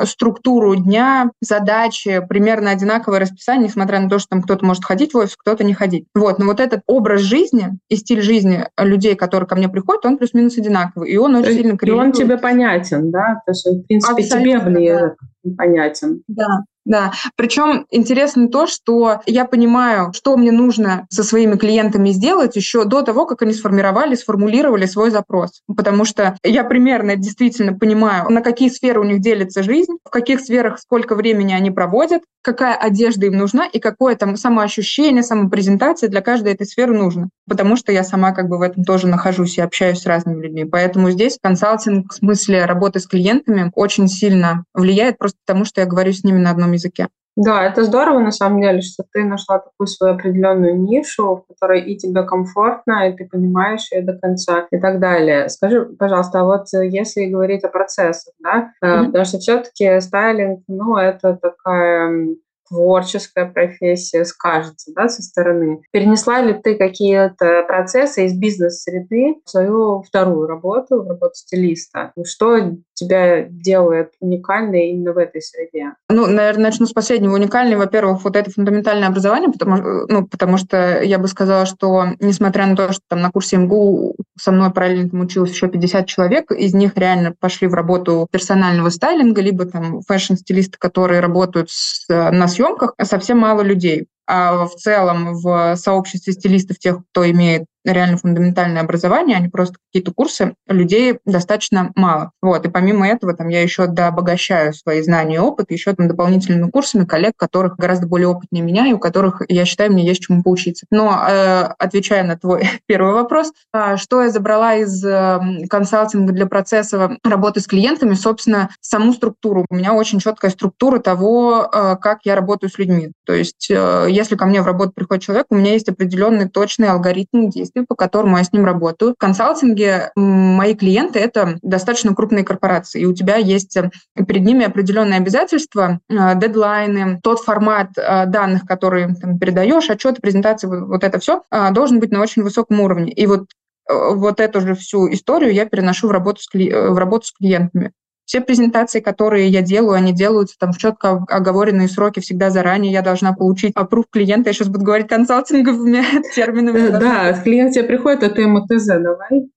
структуру 0.06 0.76
дня, 0.76 1.32
задачи, 1.42 2.26
примерно 2.28 2.72
одинаковое 2.72 3.20
расписание, 3.20 3.68
несмотря 3.68 4.00
на 4.00 4.10
то, 4.10 4.20
что 4.20 4.30
там 4.30 4.42
кто-то 4.42 4.66
может 4.66 4.84
ходить 4.84 5.14
в 5.14 5.18
офис, 5.18 5.36
кто-то 5.38 5.64
не 5.64 5.74
ходить. 5.74 6.06
Вот, 6.16 6.40
но 6.40 6.46
вот 6.46 6.60
этот 6.60 6.82
образ 6.88 7.22
жизни 7.22 7.78
и 7.90 7.96
стиль 7.96 8.22
жизни 8.22 8.66
людей, 8.78 9.16
которые 9.16 9.48
ко 9.48 9.56
мне 9.56 9.70
приходят, 9.70 10.06
он 10.06 10.18
плюс-минус 10.18 10.58
одинаковый, 10.58 11.10
и 11.10 11.18
он 11.18 11.36
очень 11.36 11.54
сильно 11.54 11.78
коррелирует. 11.78 12.06
И 12.06 12.08
он 12.08 12.12
тебе 12.14 12.38
понятен, 12.38 13.12
да? 13.12 13.42
То 13.46 13.52
есть, 13.52 13.66
в 13.66 13.84
принципе, 13.84 14.24
Абсолютно, 14.24 14.60
тебе 14.60 14.60
влияет, 14.60 15.16
да. 15.44 15.56
понятен. 15.58 16.24
Да, 16.28 16.64
да, 16.88 17.12
причем 17.36 17.86
интересно 17.92 18.48
то, 18.48 18.66
что 18.66 19.20
я 19.26 19.44
понимаю, 19.44 20.14
что 20.14 20.38
мне 20.38 20.54
нужно 20.54 21.06
со 21.10 21.22
своими 21.22 21.58
клиентами 21.58 22.12
сделать 22.12 22.56
еще 22.56 22.86
до 22.86 23.02
того, 23.02 23.26
как 23.26 23.42
они 23.42 23.52
сформировали, 23.52 24.16
сформулировали 24.16 24.86
свой 24.86 25.12
запрос. 25.12 25.62
Потому 25.68 26.06
что 26.06 26.38
я 26.44 26.64
примерно 26.64 27.18
действительно 27.18 27.74
понимаю, 27.74 28.30
на 28.30 28.42
какие 28.42 28.70
сферы 28.70 29.02
у 29.02 29.04
них 29.04 29.20
делится 29.20 29.64
жизнь, 29.64 29.98
в 30.06 30.10
каких 30.10 30.40
сферах 30.40 30.80
сколько 30.80 31.16
времени 31.16 31.52
они 31.52 31.72
проводят, 31.72 32.22
какая 32.42 32.76
одежда 32.76 33.26
им 33.26 33.34
нужна 33.34 33.66
и 33.66 33.80
какое 33.80 34.16
там 34.16 34.38
самоощущение, 34.38 35.24
самопрезентация 35.24 36.08
для 36.08 36.22
каждой 36.22 36.54
этой 36.54 36.66
сферы 36.66 36.98
нужно. 36.98 37.28
Потому 37.50 37.76
что 37.76 37.92
я 37.92 38.06
сама 38.06 38.32
как 38.32 38.48
бы 38.48 38.58
в 38.58 38.62
этом 38.62 38.86
тоже 38.86 39.08
нахожусь 39.08 39.58
и 39.58 39.62
общаюсь 39.62 40.00
с 40.00 40.06
разными 40.06 40.42
людьми. 40.42 40.64
Поэтому 40.64 41.12
здесь 41.12 41.38
консалтинг 41.42 42.14
в 42.14 42.16
смысле 42.16 42.64
работы 42.64 43.02
с 43.02 43.08
клиентами 43.08 43.70
очень 43.76 44.08
сильно 44.08 44.64
влияет 44.74 45.18
просто 45.18 45.38
потому, 45.46 45.66
что 45.66 45.82
я 45.82 45.88
говорю 45.88 46.14
с 46.14 46.24
ними 46.24 46.38
на 46.38 46.52
одном 46.52 46.77
языке. 46.78 47.08
Да, 47.38 47.64
это 47.64 47.84
здорово 47.84 48.18
на 48.18 48.32
самом 48.32 48.62
деле, 48.62 48.82
что 48.82 49.04
ты 49.14 49.24
нашла 49.24 49.60
такую 49.60 49.86
свою 49.86 50.16
определенную 50.16 50.76
нишу, 50.76 51.36
в 51.36 51.54
которой 51.54 51.82
и 51.82 51.96
тебе 51.96 52.24
комфортно, 52.24 53.08
и 53.08 53.16
ты 53.16 53.30
понимаешь 53.30 53.92
ее 53.92 54.02
до 54.02 54.14
конца 54.14 54.66
и 54.72 54.80
так 54.80 55.00
далее. 55.00 55.48
Скажи, 55.48 55.86
пожалуйста, 55.86 56.40
а 56.40 56.46
вот 56.46 56.66
если 56.74 57.26
говорить 57.26 57.64
о 57.64 57.70
процессах, 57.70 58.34
да, 58.40 58.72
mm-hmm. 58.84 59.06
потому 59.06 59.26
что 59.26 59.38
все-таки 59.38 60.02
стайлинг, 60.02 60.64
ну, 60.68 60.98
это 60.98 61.36
такая 61.40 62.28
творческая 62.70 63.46
профессия, 63.46 64.26
скажется, 64.26 64.92
да, 64.96 65.10
со 65.10 65.22
стороны. 65.22 65.82
Перенесла 65.92 66.42
ли 66.42 66.54
ты 66.54 66.76
какие-то 66.76 67.64
процессы 67.68 68.26
из 68.26 68.34
бизнес-среды 68.38 69.36
в 69.46 69.50
свою 69.50 70.04
вторую 70.04 70.48
работу, 70.48 71.02
в 71.02 71.08
работу 71.08 71.36
стилиста? 71.36 72.12
Что 72.26 72.78
тебя 72.94 73.44
делает 73.44 74.14
уникальной 74.20 74.90
именно 74.90 75.14
в 75.14 75.18
этой 75.18 75.42
среде? 75.42 75.94
Ну, 76.10 76.28
наверное, 76.28 76.66
начну 76.66 76.86
с 76.86 76.94
последнего. 76.94 77.34
Уникальный, 77.34 77.76
во-первых, 77.76 78.24
вот 78.24 78.36
это 78.36 78.50
фундаментальное 78.52 79.08
образование, 79.08 79.52
потому, 79.52 79.78
ну, 80.08 80.28
потому 80.28 80.58
что 80.58 81.02
я 81.02 81.20
бы 81.20 81.28
сказала, 81.28 81.66
что 81.66 82.06
несмотря 82.20 82.66
на 82.66 82.76
то, 82.76 82.92
что 82.92 83.02
там 83.08 83.22
на 83.22 83.32
курсе 83.32 83.58
МГУ 83.58 84.16
со 84.40 84.52
мной 84.52 84.72
параллельно 84.72 85.10
там 85.10 85.20
училось 85.22 85.52
еще 85.52 85.68
50 85.68 86.08
человек, 86.08 86.52
из 86.52 86.74
них 86.74 86.94
реально 86.96 87.34
пошли 87.38 87.68
в 87.68 87.74
работу 87.74 88.28
персонального 88.32 88.90
стайлинга, 88.90 89.42
либо 89.42 89.66
там 89.66 90.02
фэшн-стилисты, 90.02 90.78
которые 90.78 91.20
работают 91.20 91.70
с, 91.70 92.06
на 92.10 92.48
съемках, 92.48 92.94
совсем 93.04 93.40
мало 93.40 93.62
людей. 93.62 94.08
А 94.30 94.66
в 94.66 94.76
целом 94.76 95.36
в 95.36 95.76
сообществе 95.78 96.34
стилистов, 96.34 96.80
тех, 96.80 96.98
кто 97.12 97.30
имеет 97.30 97.64
реально 97.92 98.18
фундаментальное 98.18 98.82
образование, 98.82 99.38
а 99.38 99.40
не 99.40 99.50
просто 99.50 99.76
какие-то 99.88 100.14
курсы, 100.14 100.54
людей 100.68 101.20
достаточно 101.26 101.92
мало. 101.96 102.32
Вот. 102.42 102.66
И 102.66 102.70
помимо 102.70 103.08
этого 103.08 103.34
там, 103.34 103.48
я 103.48 103.62
еще 103.62 103.88
дообогащаю 103.88 104.74
свои 104.74 105.02
знания 105.02 105.36
и 105.36 105.40
опыт 105.40 105.72
еще 105.72 105.94
там, 105.94 106.08
дополнительными 106.08 106.70
курсами 106.70 107.06
коллег, 107.06 107.34
которых 107.36 107.78
гораздо 107.78 108.08
более 108.08 108.28
опытнее 108.28 108.64
меня 108.64 108.88
и 108.88 108.94
у 108.94 109.00
которых, 109.00 109.42
я 109.48 109.66
считаю, 109.66 109.92
мне 109.92 110.06
есть 110.06 110.22
чему 110.22 110.44
поучиться. 110.44 110.86
Но 110.92 111.26
э, 111.28 111.64
отвечая 111.80 112.24
на 112.24 112.38
твой 112.38 112.68
первый 112.86 113.14
вопрос, 113.14 113.52
э, 113.74 113.98
что 113.98 114.24
я 114.24 114.30
забрала 114.30 114.76
из 114.76 115.04
э, 115.04 115.40
консалтинга 115.70 116.34
для 116.34 116.46
процесса 116.46 117.18
работы 117.24 117.60
с 117.60 117.68
клиентами, 117.68 118.14
собственно, 118.14 118.70
саму 118.82 119.14
структуру. 119.14 119.66
У 119.70 119.76
меня 119.76 119.94
очень 119.94 120.20
четкая 120.20 120.52
структура 120.52 121.00
того, 121.00 121.70
э, 121.72 121.96
как 122.02 122.20
я 122.24 122.36
работаю 122.36 122.70
с 122.70 122.78
людьми. 122.78 123.12
То 123.26 123.34
есть 123.34 123.68
э, 123.70 124.08
если 124.10 124.36
ко 124.36 124.46
мне 124.46 124.62
в 124.62 124.66
работу 124.66 124.92
приходит 124.94 125.24
человек, 125.24 125.48
у 125.50 125.56
меня 125.56 125.74
есть 125.74 125.90
определенный 125.90 126.50
точный 126.50 126.90
алгоритм 126.90 127.50
действий, 127.50 127.77
действий, 127.78 127.86
по 127.88 127.96
которому 127.96 128.38
я 128.38 128.44
с 128.44 128.54
ним 128.54 128.66
работаю. 128.66 129.14
В 129.14 129.18
консалтинге 129.18 130.12
мои 130.16 130.76
клиенты— 130.76 131.20
это 131.28 131.58
достаточно 131.62 132.16
крупные 132.16 132.44
корпорации, 132.44 133.02
и 133.02 133.06
у 133.06 133.14
тебя 133.14 133.38
есть 133.38 133.78
э, 133.78 133.90
перед 134.28 134.44
ними 134.44 134.66
определенные 134.66 135.18
обязательства, 135.18 136.00
э, 136.10 136.36
дедлайны, 136.36 137.20
тот 137.24 137.40
формат 137.40 137.90
э, 137.98 138.26
данных, 138.26 138.66
которые 138.66 139.16
там, 139.16 139.40
передаешь, 139.40 139.90
отчеты, 139.90 140.22
презентации, 140.22 140.68
вот 140.68 141.04
это 141.04 141.20
все 141.20 141.42
должен 141.72 142.00
быть 142.00 142.12
на 142.12 142.22
очень 142.22 142.44
высоком 142.44 142.80
уровне. 142.82 143.12
И 143.12 143.26
вот 143.28 143.46
вот 143.90 144.42
эту 144.42 144.60
же 144.60 144.76
всю 144.76 145.12
историю 145.14 145.54
я 145.54 145.66
переношу 145.66 146.08
в 146.08 146.12
работу 146.12 146.42
с, 146.42 146.48
кли... 146.48 146.74
в 146.74 146.98
работу 146.98 147.28
с 147.28 147.32
клиентами. 147.32 147.94
Все 148.28 148.42
презентации, 148.42 149.00
которые 149.00 149.48
я 149.48 149.62
делаю, 149.62 149.94
они 149.94 150.12
делаются 150.12 150.58
там 150.60 150.74
в 150.74 150.78
четко 150.78 151.24
оговоренные 151.30 151.88
сроки 151.88 152.20
всегда 152.20 152.50
заранее. 152.50 152.92
Я 152.92 153.02
должна 153.02 153.32
получить 153.32 153.72
опруф 153.74 154.08
клиента. 154.12 154.50
Я 154.50 154.54
сейчас 154.54 154.68
буду 154.68 154.84
говорить 154.84 155.08
консалтинговыми 155.08 156.04
терминами. 156.36 156.90
Да, 156.90 157.32
клиент 157.42 157.74
тебе 157.74 157.86
приходит, 157.86 158.24
а 158.24 158.30
ты 158.30 158.42
ему 158.42 158.68
ТЗ 158.68 158.88
давай. 158.88 159.48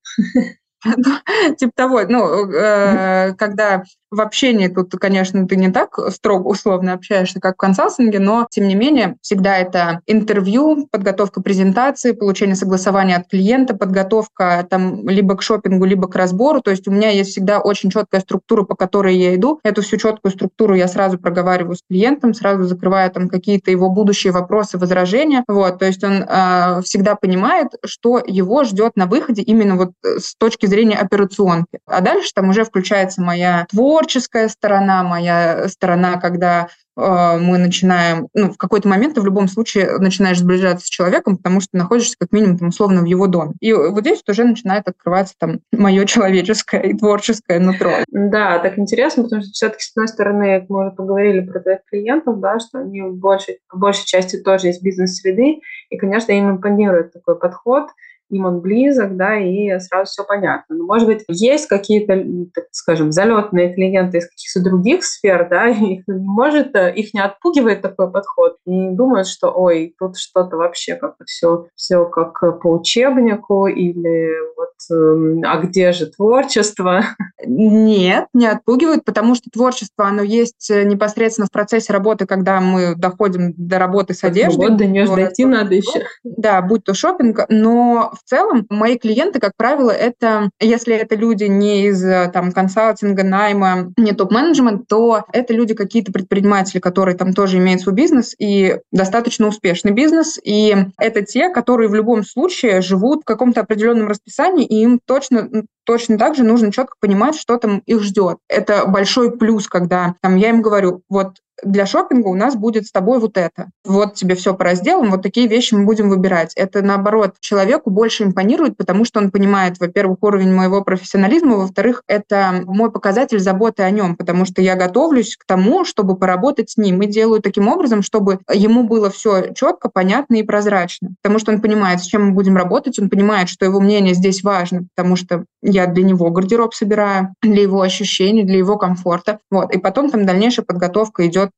Типа 1.59 1.73
того, 1.75 2.03
ну, 2.09 2.49
э, 2.49 3.35
когда 3.35 3.83
в 4.11 4.21
общении 4.21 4.69
тут, 4.69 4.93
конечно, 4.93 5.47
ты 5.47 5.57
не 5.57 5.71
так 5.71 5.99
строго 6.11 6.49
условно 6.49 6.93
общаешься, 6.93 7.41
как 7.41 7.55
в 7.55 7.59
консалтинге, 7.59 8.19
но, 8.19 8.47
тем 8.51 8.67
не 8.69 8.75
менее, 8.75 9.17
всегда 9.23 9.57
это 9.59 10.01
интервью, 10.07 10.89
подготовка 10.91 11.41
презентации, 11.41 12.13
получение 12.13 12.57
согласования 12.57 13.17
от 13.17 13.29
клиента, 13.29 13.75
подготовка 13.75 14.67
там 14.69 15.09
либо 15.09 15.37
к 15.37 15.43
шопингу, 15.43 15.85
либо 15.85 16.09
к 16.09 16.17
разбору. 16.17 16.61
То 16.61 16.71
есть 16.71 16.89
у 16.89 16.91
меня 16.91 17.11
есть 17.11 17.31
всегда 17.31 17.61
очень 17.61 17.91
четкая 17.91 18.21
структура, 18.21 18.65
по 18.65 18.75
которой 18.75 19.17
я 19.17 19.35
иду. 19.35 19.61
Эту 19.63 19.83
всю 19.83 19.97
четкую 19.97 20.33
структуру 20.33 20.75
я 20.75 20.89
сразу 20.89 21.19
проговариваю 21.19 21.77
с 21.77 21.83
клиентом, 21.89 22.35
сразу 22.35 22.65
закрываю 22.65 23.11
там 23.11 23.29
какие-то 23.29 23.71
его 23.71 23.91
будущие 23.91 24.33
вопросы, 24.33 24.79
возражения. 24.79 25.45
Вот, 25.49 25.79
то 25.79 25.87
есть 25.87 26.03
он 26.03 26.25
э, 26.27 26.83
всегда 26.83 27.15
понимает, 27.15 27.69
что 27.85 28.21
его 28.27 28.65
ждет 28.65 28.97
на 28.97 29.07
выходе 29.07 29.43
именно 29.43 29.77
вот 29.77 29.91
э, 30.05 30.19
с 30.19 30.35
точки 30.35 30.67
зрения 30.67 30.97
операционки. 30.97 31.79
А 31.87 32.01
дальше 32.01 32.31
там 32.35 32.49
уже 32.49 32.65
включается 32.65 33.23
моя 33.23 33.67
творческая 34.01 34.49
сторона, 34.49 35.03
моя 35.03 35.69
сторона, 35.69 36.19
когда 36.19 36.69
э, 36.97 37.39
мы 37.39 37.59
начинаем, 37.59 38.29
ну, 38.35 38.51
в 38.51 38.57
какой-то 38.57 38.89
момент 38.89 39.15
ты 39.15 39.21
в 39.21 39.27
любом 39.27 39.47
случае 39.47 39.99
начинаешь 39.99 40.39
сближаться 40.39 40.87
с 40.87 40.89
человеком, 40.89 41.37
потому 41.37 41.61
что 41.61 41.77
находишься 41.77 42.17
как 42.19 42.33
минимум 42.33 42.59
там, 42.59 42.69
условно 42.69 43.03
в 43.03 43.05
его 43.05 43.27
доме. 43.27 43.53
И 43.61 43.73
вот 43.73 44.01
здесь 44.01 44.23
уже 44.27 44.45
начинает 44.45 44.89
открываться 44.89 45.35
там 45.39 45.61
мое 45.73 46.07
человеческое 46.07 46.83
и 46.83 46.95
творческое 46.97 47.61
нутро. 47.61 47.91
Да, 48.11 48.59
так 48.59 48.79
интересно, 48.79 49.25
потому 49.25 49.43
что 49.43 49.53
все-таки 49.53 49.83
с 49.83 49.93
одной 49.95 50.09
стороны 50.09 50.67
мы 50.69 50.87
уже 50.87 50.97
поговорили 50.97 51.41
про 51.41 51.61
твоих 51.61 51.81
клиентов, 51.91 52.41
да, 52.41 52.59
что 52.59 52.79
они 52.79 53.03
в 53.03 53.17
большей, 53.17 53.59
в 53.71 53.79
большей 53.79 54.07
части 54.07 54.37
тоже 54.37 54.71
из 54.71 54.81
бизнес-среды, 54.81 55.61
и, 55.91 55.97
конечно, 55.99 56.33
им 56.33 56.51
импонирует 56.51 57.13
такой 57.13 57.39
подход– 57.39 57.89
им 58.31 58.47
он 58.47 58.61
близок, 58.61 59.17
да, 59.17 59.37
и 59.37 59.79
сразу 59.81 60.11
все 60.11 60.25
понятно. 60.25 60.77
Но, 60.77 60.85
может 60.85 61.07
быть, 61.07 61.25
есть 61.29 61.67
какие-то, 61.67 62.15
так 62.55 62.65
скажем, 62.71 63.13
залетные 63.13 63.75
клиенты 63.75 64.19
из 64.19 64.29
каких-то 64.29 64.63
других 64.63 65.05
сфер, 65.05 65.49
да, 65.49 65.67
их 65.69 66.07
не 66.07 66.21
может, 66.21 66.75
э, 66.75 66.95
их 66.95 67.15
не 67.15 67.21
отпугивает 67.21 67.83
такой 67.83 68.11
подход, 68.11 68.57
и 68.67 68.91
думают, 68.91 69.27
что, 69.27 69.51
ой, 69.51 69.95
тут 69.99 70.17
что-то 70.17 70.57
вообще 70.57 70.95
как-то 70.95 71.25
все, 71.25 71.67
все 71.75 72.05
как 72.05 72.61
по 72.63 72.73
учебнику, 72.73 73.67
или 73.67 74.31
вот, 74.57 74.71
эм, 74.91 75.43
а 75.45 75.59
где 75.59 75.93
же 75.93 76.07
творчество? 76.07 77.03
Нет, 77.47 78.27
не 78.33 78.47
отпугивает, 78.47 79.05
потому 79.05 79.35
что 79.35 79.51
творчество, 79.51 80.07
оно 80.07 80.23
есть 80.23 80.71
э, 80.71 80.85
непосредственно 80.85 81.47
в 81.47 81.53
процессе 81.53 81.93
работы, 81.93 82.27
когда 82.27 82.61
мы 82.61 82.95
доходим 82.95 83.55
до 83.57 83.79
работы 83.79 84.15
с 84.15 84.25
одеждой. 84.25 84.69
Вот 84.69 84.77
до 84.77 84.87
нее 84.87 85.07
дойти 85.07 85.45
надо 85.45 85.75
еще. 85.75 86.05
Да, 86.23 86.63
будь 86.63 86.85
то 86.85 86.95
шопинг, 86.95 87.41
но 87.49 88.13
в 88.25 88.29
целом 88.29 88.67
мои 88.71 88.99
клиенты, 88.99 89.41
как 89.41 89.53
правило, 89.57 89.91
это, 89.91 90.51
если 90.61 90.95
это 90.95 91.15
люди 91.15 91.45
не 91.45 91.87
из 91.87 92.05
э, 92.05 92.31
там 92.33 92.53
консалтинга, 92.53 93.25
найма, 93.25 93.93
не 93.97 94.13
топ-менеджмент, 94.13 94.87
то 94.89 95.25
это 95.33 95.53
люди 95.53 95.75
какие-то 95.75 96.13
предприниматели, 96.13 96.81
которые 96.81 97.17
там 97.17 97.33
тоже 97.33 97.59
имеют 97.59 97.83
свой 97.83 97.95
бизнес 97.95 98.35
и 98.39 98.79
достаточно 98.93 99.47
успешный 99.47 99.93
бизнес. 99.93 100.39
И 100.43 100.77
это 100.99 101.23
те, 101.23 101.49
которые 101.49 101.89
в 101.89 101.95
любом 101.95 102.25
случае 102.25 102.81
живут 102.81 103.23
в 103.23 103.25
каком-то 103.27 103.61
определенном 103.61 104.09
расписании, 104.09 104.67
и 104.67 104.83
им 104.83 105.01
точно 105.05 105.49
точно 105.87 106.19
так 106.19 106.37
же 106.37 106.45
нужно 106.45 106.71
четко 106.71 106.95
понимать, 107.01 107.35
что 107.35 107.57
там 107.57 107.83
их 107.85 108.01
ждет. 108.03 108.39
Это 108.49 108.87
большой 108.87 109.37
плюс, 109.37 109.67
когда 109.67 110.15
там, 110.23 110.37
я 110.37 110.51
им 110.51 110.63
говорю, 110.63 111.03
вот 111.09 111.39
для 111.63 111.87
шопинга 111.87 112.29
у 112.29 112.35
нас 112.35 112.57
будет 112.57 112.87
с 112.87 112.93
тобой 112.93 113.19
вот 113.19 113.37
это. 113.37 113.71
Вот 113.85 114.15
тебе 114.15 114.35
все 114.35 114.55
по 114.55 114.65
разделам, 114.65 115.11
вот 115.11 115.23
такие 115.23 115.47
вещи 115.47 115.75
мы 115.75 115.85
будем 115.85 116.09
выбирать. 116.09 116.53
Это, 116.57 116.83
наоборот, 116.83 117.35
человеку 117.41 117.91
больше 117.91 118.25
импонирует, 118.25 118.77
потому 118.77 119.05
что 119.05 119.21
он 119.21 119.31
понимает, 119.31 119.79
во-первых, 119.79 120.19
уровень 120.23 120.53
моего 120.53 120.83
профессионализма, 120.83 121.57
во-вторых, 121.57 122.03
это 122.07 122.63
мой 122.67 122.91
показатель 122.91 123.39
заботы 123.39 123.83
о 123.83 123.91
нем, 123.91 124.17
потому 124.17 124.45
что 124.45 124.63
я 124.63 124.77
готовлюсь 124.77 125.37
к 125.37 125.45
тому, 125.47 125.85
чтобы 125.85 126.17
поработать 126.17 126.71
с 126.71 126.77
ним 126.77 127.03
и 127.03 127.07
делаю 127.07 127.41
таким 127.41 127.69
образом, 127.69 128.03
чтобы 128.03 128.41
ему 128.53 128.85
было 128.85 129.11
все 129.11 129.53
четко, 129.55 129.89
понятно 129.89 130.37
и 130.37 130.43
прозрачно. 130.43 131.11
Потому 131.23 131.39
что 131.39 131.53
он 131.53 131.61
понимает, 131.61 132.01
с 132.01 132.07
чем 132.07 132.29
мы 132.29 132.33
будем 132.33 132.57
работать, 132.57 132.99
он 132.99 133.09
понимает, 133.09 133.49
что 133.49 133.65
его 133.65 133.81
мнение 133.81 134.15
здесь 134.15 134.43
важно, 134.43 134.85
потому 134.95 135.17
что 135.17 135.45
я 135.63 135.87
для 135.87 136.05
него 136.05 136.31
гардероб 136.31 136.75
собираю, 136.75 137.35
для 137.43 137.63
его 137.63 137.83
ощущений, 137.83 138.45
для 138.45 138.59
его 138.59 138.77
комфорта. 138.77 139.39
Вот. 139.51 139.75
И 139.75 139.79
потом 139.79 140.11
там 140.11 140.27
дальнейшая 140.27 140.65
подготовка 140.65 141.27
идет 141.27 141.50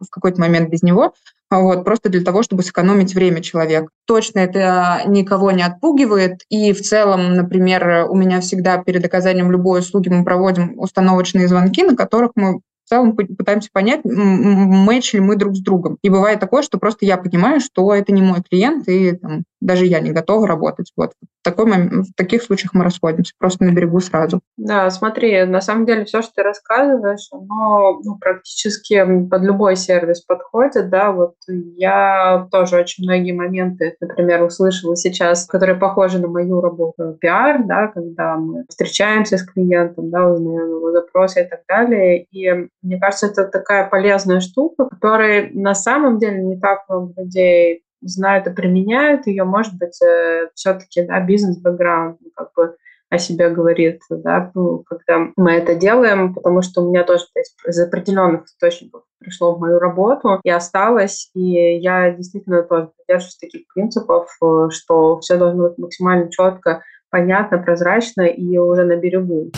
в 0.00 0.10
какой-то 0.10 0.40
момент 0.40 0.70
без 0.70 0.82
него, 0.82 1.12
вот, 1.50 1.84
просто 1.84 2.08
для 2.08 2.22
того, 2.22 2.42
чтобы 2.42 2.62
сэкономить 2.62 3.14
время 3.14 3.42
человека. 3.42 3.88
Точно 4.06 4.38
это 4.38 5.02
никого 5.06 5.50
не 5.50 5.62
отпугивает, 5.62 6.40
и 6.48 6.72
в 6.72 6.80
целом, 6.80 7.34
например, 7.34 8.06
у 8.08 8.14
меня 8.14 8.40
всегда 8.40 8.78
перед 8.78 9.04
оказанием 9.04 9.50
любой 9.50 9.80
услуги 9.80 10.08
мы 10.08 10.24
проводим 10.24 10.78
установочные 10.78 11.48
звонки, 11.48 11.82
на 11.82 11.96
которых 11.96 12.32
мы 12.36 12.60
в 12.84 12.88
целом 12.88 13.16
пытаемся 13.16 13.70
понять, 13.72 14.00
мэч 14.04 15.12
ли 15.12 15.20
мы 15.20 15.36
друг 15.36 15.54
с 15.54 15.60
другом. 15.60 15.98
И 16.02 16.08
бывает 16.08 16.40
такое, 16.40 16.62
что 16.62 16.78
просто 16.78 17.06
я 17.06 17.16
понимаю, 17.16 17.60
что 17.60 17.94
это 17.94 18.12
не 18.12 18.22
мой 18.22 18.42
клиент, 18.42 18.88
и 18.88 19.12
там, 19.12 19.44
даже 19.62 19.86
я 19.86 20.00
не 20.00 20.10
готова 20.10 20.46
работать. 20.46 20.92
Вот. 20.96 21.12
В, 21.22 21.44
такой 21.44 21.66
момент, 21.66 22.08
в 22.08 22.14
таких 22.14 22.42
случаях 22.42 22.74
мы 22.74 22.84
расходимся, 22.84 23.32
просто 23.38 23.64
на 23.64 23.72
берегу 23.72 24.00
сразу. 24.00 24.40
Да, 24.56 24.90
смотри, 24.90 25.44
на 25.44 25.60
самом 25.60 25.86
деле 25.86 26.04
все, 26.04 26.22
что 26.22 26.32
ты 26.36 26.42
рассказываешь, 26.42 27.28
оно 27.32 28.00
ну, 28.04 28.18
практически 28.18 29.02
под 29.28 29.42
любой 29.42 29.76
сервис 29.76 30.20
подходит, 30.22 30.90
да, 30.90 31.12
вот 31.12 31.34
я 31.48 32.48
тоже 32.50 32.76
очень 32.76 33.04
многие 33.04 33.32
моменты, 33.32 33.96
например, 34.00 34.42
услышала 34.42 34.96
сейчас, 34.96 35.46
которые 35.46 35.76
похожи 35.76 36.18
на 36.18 36.28
мою 36.28 36.60
работу 36.60 37.16
пиар, 37.20 37.64
да, 37.64 37.88
когда 37.88 38.36
мы 38.36 38.64
встречаемся 38.68 39.38
с 39.38 39.42
клиентом, 39.42 40.10
да, 40.10 40.28
узнаем 40.28 40.76
его 40.76 40.92
запросы 40.92 41.42
и 41.42 41.48
так 41.48 41.60
далее, 41.68 42.24
и 42.24 42.68
мне 42.82 42.98
кажется, 42.98 43.26
это 43.26 43.44
такая 43.44 43.88
полезная 43.88 44.40
штука, 44.40 44.86
которой 44.86 45.50
на 45.52 45.74
самом 45.74 46.18
деле 46.18 46.42
не 46.42 46.58
так 46.58 46.80
много 46.88 47.12
людей 47.22 47.82
знают 48.02 48.46
и 48.46 48.52
применяют 48.52 49.26
ее, 49.26 49.44
может 49.44 49.74
быть, 49.78 50.00
э, 50.02 50.48
все-таки 50.54 51.02
да, 51.02 51.20
бизнес-бэкграунд 51.20 52.18
ну, 52.20 52.30
как 52.34 52.52
бы 52.54 52.76
о 53.10 53.18
себе 53.18 53.50
говорит, 53.50 54.00
да, 54.08 54.50
ну, 54.54 54.84
когда 54.86 55.28
мы 55.36 55.52
это 55.52 55.74
делаем, 55.74 56.32
потому 56.32 56.62
что 56.62 56.80
у 56.80 56.88
меня 56.88 57.04
тоже 57.04 57.24
из 57.66 57.78
определенных 57.78 58.46
источников 58.46 59.02
пришло 59.18 59.54
в 59.54 59.60
мою 59.60 59.78
работу 59.78 60.40
и 60.42 60.50
осталось, 60.50 61.30
и 61.34 61.78
я 61.78 62.10
действительно 62.10 62.62
тоже 62.62 62.90
придерживаюсь 62.96 63.36
таких 63.36 63.62
принципов, 63.74 64.28
э, 64.42 64.68
что 64.70 65.20
все 65.20 65.36
должно 65.36 65.68
быть 65.68 65.78
максимально 65.78 66.30
четко, 66.30 66.82
понятно, 67.10 67.58
прозрачно 67.58 68.22
и 68.22 68.56
уже 68.56 68.84
на 68.84 68.96
берегу. 68.96 69.50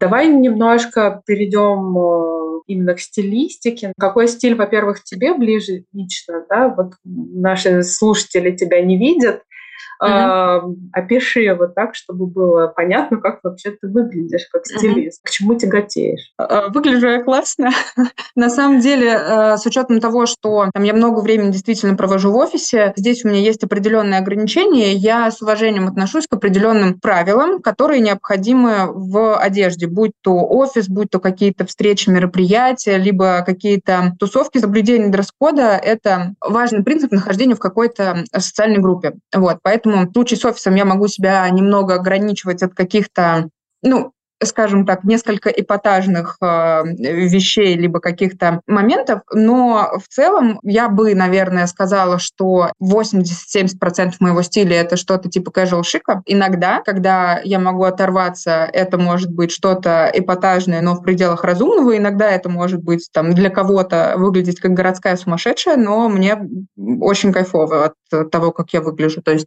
Давай 0.00 0.28
немножко 0.28 1.22
перейдем 1.26 1.98
э, 1.98 2.60
именно 2.68 2.94
к 2.94 3.00
стилистике. 3.00 3.92
Какой 3.98 4.28
стиль, 4.28 4.54
во-первых, 4.54 5.02
тебе 5.02 5.34
ближе 5.34 5.84
лично, 5.92 6.44
да? 6.48 6.68
Вот 6.68 6.92
наши 7.04 7.82
слушатели 7.82 8.54
тебя 8.54 8.80
не 8.82 8.96
видят, 8.96 9.42
Mm-hmm. 10.02 10.74
опиши 10.92 11.40
его 11.40 11.66
так, 11.66 11.94
чтобы 11.94 12.26
было 12.26 12.68
понятно, 12.68 13.18
как 13.18 13.40
вообще 13.42 13.70
ты 13.70 13.88
выглядишь 13.88 14.46
как 14.52 14.64
стилист, 14.64 15.20
mm-hmm. 15.20 15.26
к 15.26 15.30
чему 15.30 15.54
тяготеешь. 15.54 16.32
А, 16.38 16.68
выгляжу 16.68 17.08
я 17.08 17.22
классно. 17.22 17.70
На 18.36 18.48
самом 18.48 18.80
деле, 18.80 19.08
э, 19.08 19.56
с 19.56 19.66
учетом 19.66 20.00
того, 20.00 20.26
что 20.26 20.70
там, 20.72 20.82
я 20.84 20.94
много 20.94 21.20
времени 21.20 21.50
действительно 21.50 21.96
провожу 21.96 22.30
в 22.30 22.36
офисе, 22.36 22.92
здесь 22.96 23.24
у 23.24 23.28
меня 23.28 23.40
есть 23.40 23.64
определенные 23.64 24.20
ограничения, 24.20 24.92
я 24.92 25.30
с 25.30 25.42
уважением 25.42 25.88
отношусь 25.88 26.26
к 26.28 26.34
определенным 26.34 27.00
правилам, 27.00 27.60
которые 27.60 28.00
необходимы 28.00 28.90
в 28.92 29.36
одежде, 29.36 29.86
будь 29.86 30.12
то 30.22 30.46
офис, 30.46 30.88
будь 30.88 31.10
то 31.10 31.18
какие-то 31.18 31.66
встречи, 31.66 32.08
мероприятия, 32.08 32.98
либо 32.98 33.42
какие-то 33.44 34.14
тусовки, 34.18 34.58
соблюдение 34.58 35.08
дресс-кода— 35.08 35.62
это 35.82 36.34
важный 36.40 36.84
принцип 36.84 37.12
нахождения 37.12 37.54
в 37.54 37.60
какой-то 37.60 38.24
социальной 38.32 38.78
группе. 38.78 39.14
Вот, 39.34 39.58
поэтому 39.62 39.87
Поэтому 39.88 40.10
в 40.10 40.12
случае 40.12 40.38
с 40.38 40.44
офисом 40.44 40.74
я 40.74 40.84
могу 40.84 41.08
себя 41.08 41.48
немного 41.48 41.94
ограничивать 41.94 42.62
от 42.62 42.74
каких-то, 42.74 43.48
ну, 43.82 44.12
скажем 44.42 44.86
так, 44.86 45.02
несколько 45.02 45.48
эпатажных 45.48 46.36
э, 46.40 46.82
вещей 46.84 47.74
либо 47.74 47.98
каких-то 47.98 48.60
моментов, 48.66 49.22
но 49.32 49.98
в 49.98 50.08
целом 50.08 50.60
я 50.62 50.88
бы, 50.88 51.14
наверное, 51.14 51.66
сказала, 51.66 52.18
что 52.18 52.70
80-70% 52.80 54.12
моего 54.20 54.42
стиля 54.42 54.76
это 54.76 54.96
что-то 54.96 55.28
типа 55.28 55.50
casual 55.50 55.82
шика. 55.82 56.22
Иногда, 56.26 56.82
когда 56.82 57.40
я 57.42 57.58
могу 57.58 57.84
оторваться, 57.84 58.68
это 58.72 58.96
может 58.98 59.32
быть 59.32 59.50
что-то 59.50 60.10
эпатажное, 60.12 60.82
но 60.82 60.94
в 60.94 61.02
пределах 61.02 61.42
разумного. 61.42 61.96
Иногда 61.96 62.30
это 62.30 62.48
может 62.48 62.80
быть 62.80 63.08
там 63.12 63.32
для 63.32 63.50
кого-то 63.50 64.14
выглядеть 64.16 64.60
как 64.60 64.72
городская 64.72 65.16
сумасшедшая, 65.16 65.76
но 65.76 66.08
мне 66.08 66.38
очень 66.76 67.32
кайфово 67.32 67.86
от 67.86 68.30
того, 68.30 68.52
как 68.52 68.72
я 68.72 68.82
выгляжу. 68.82 69.20
То 69.22 69.32
есть 69.32 69.46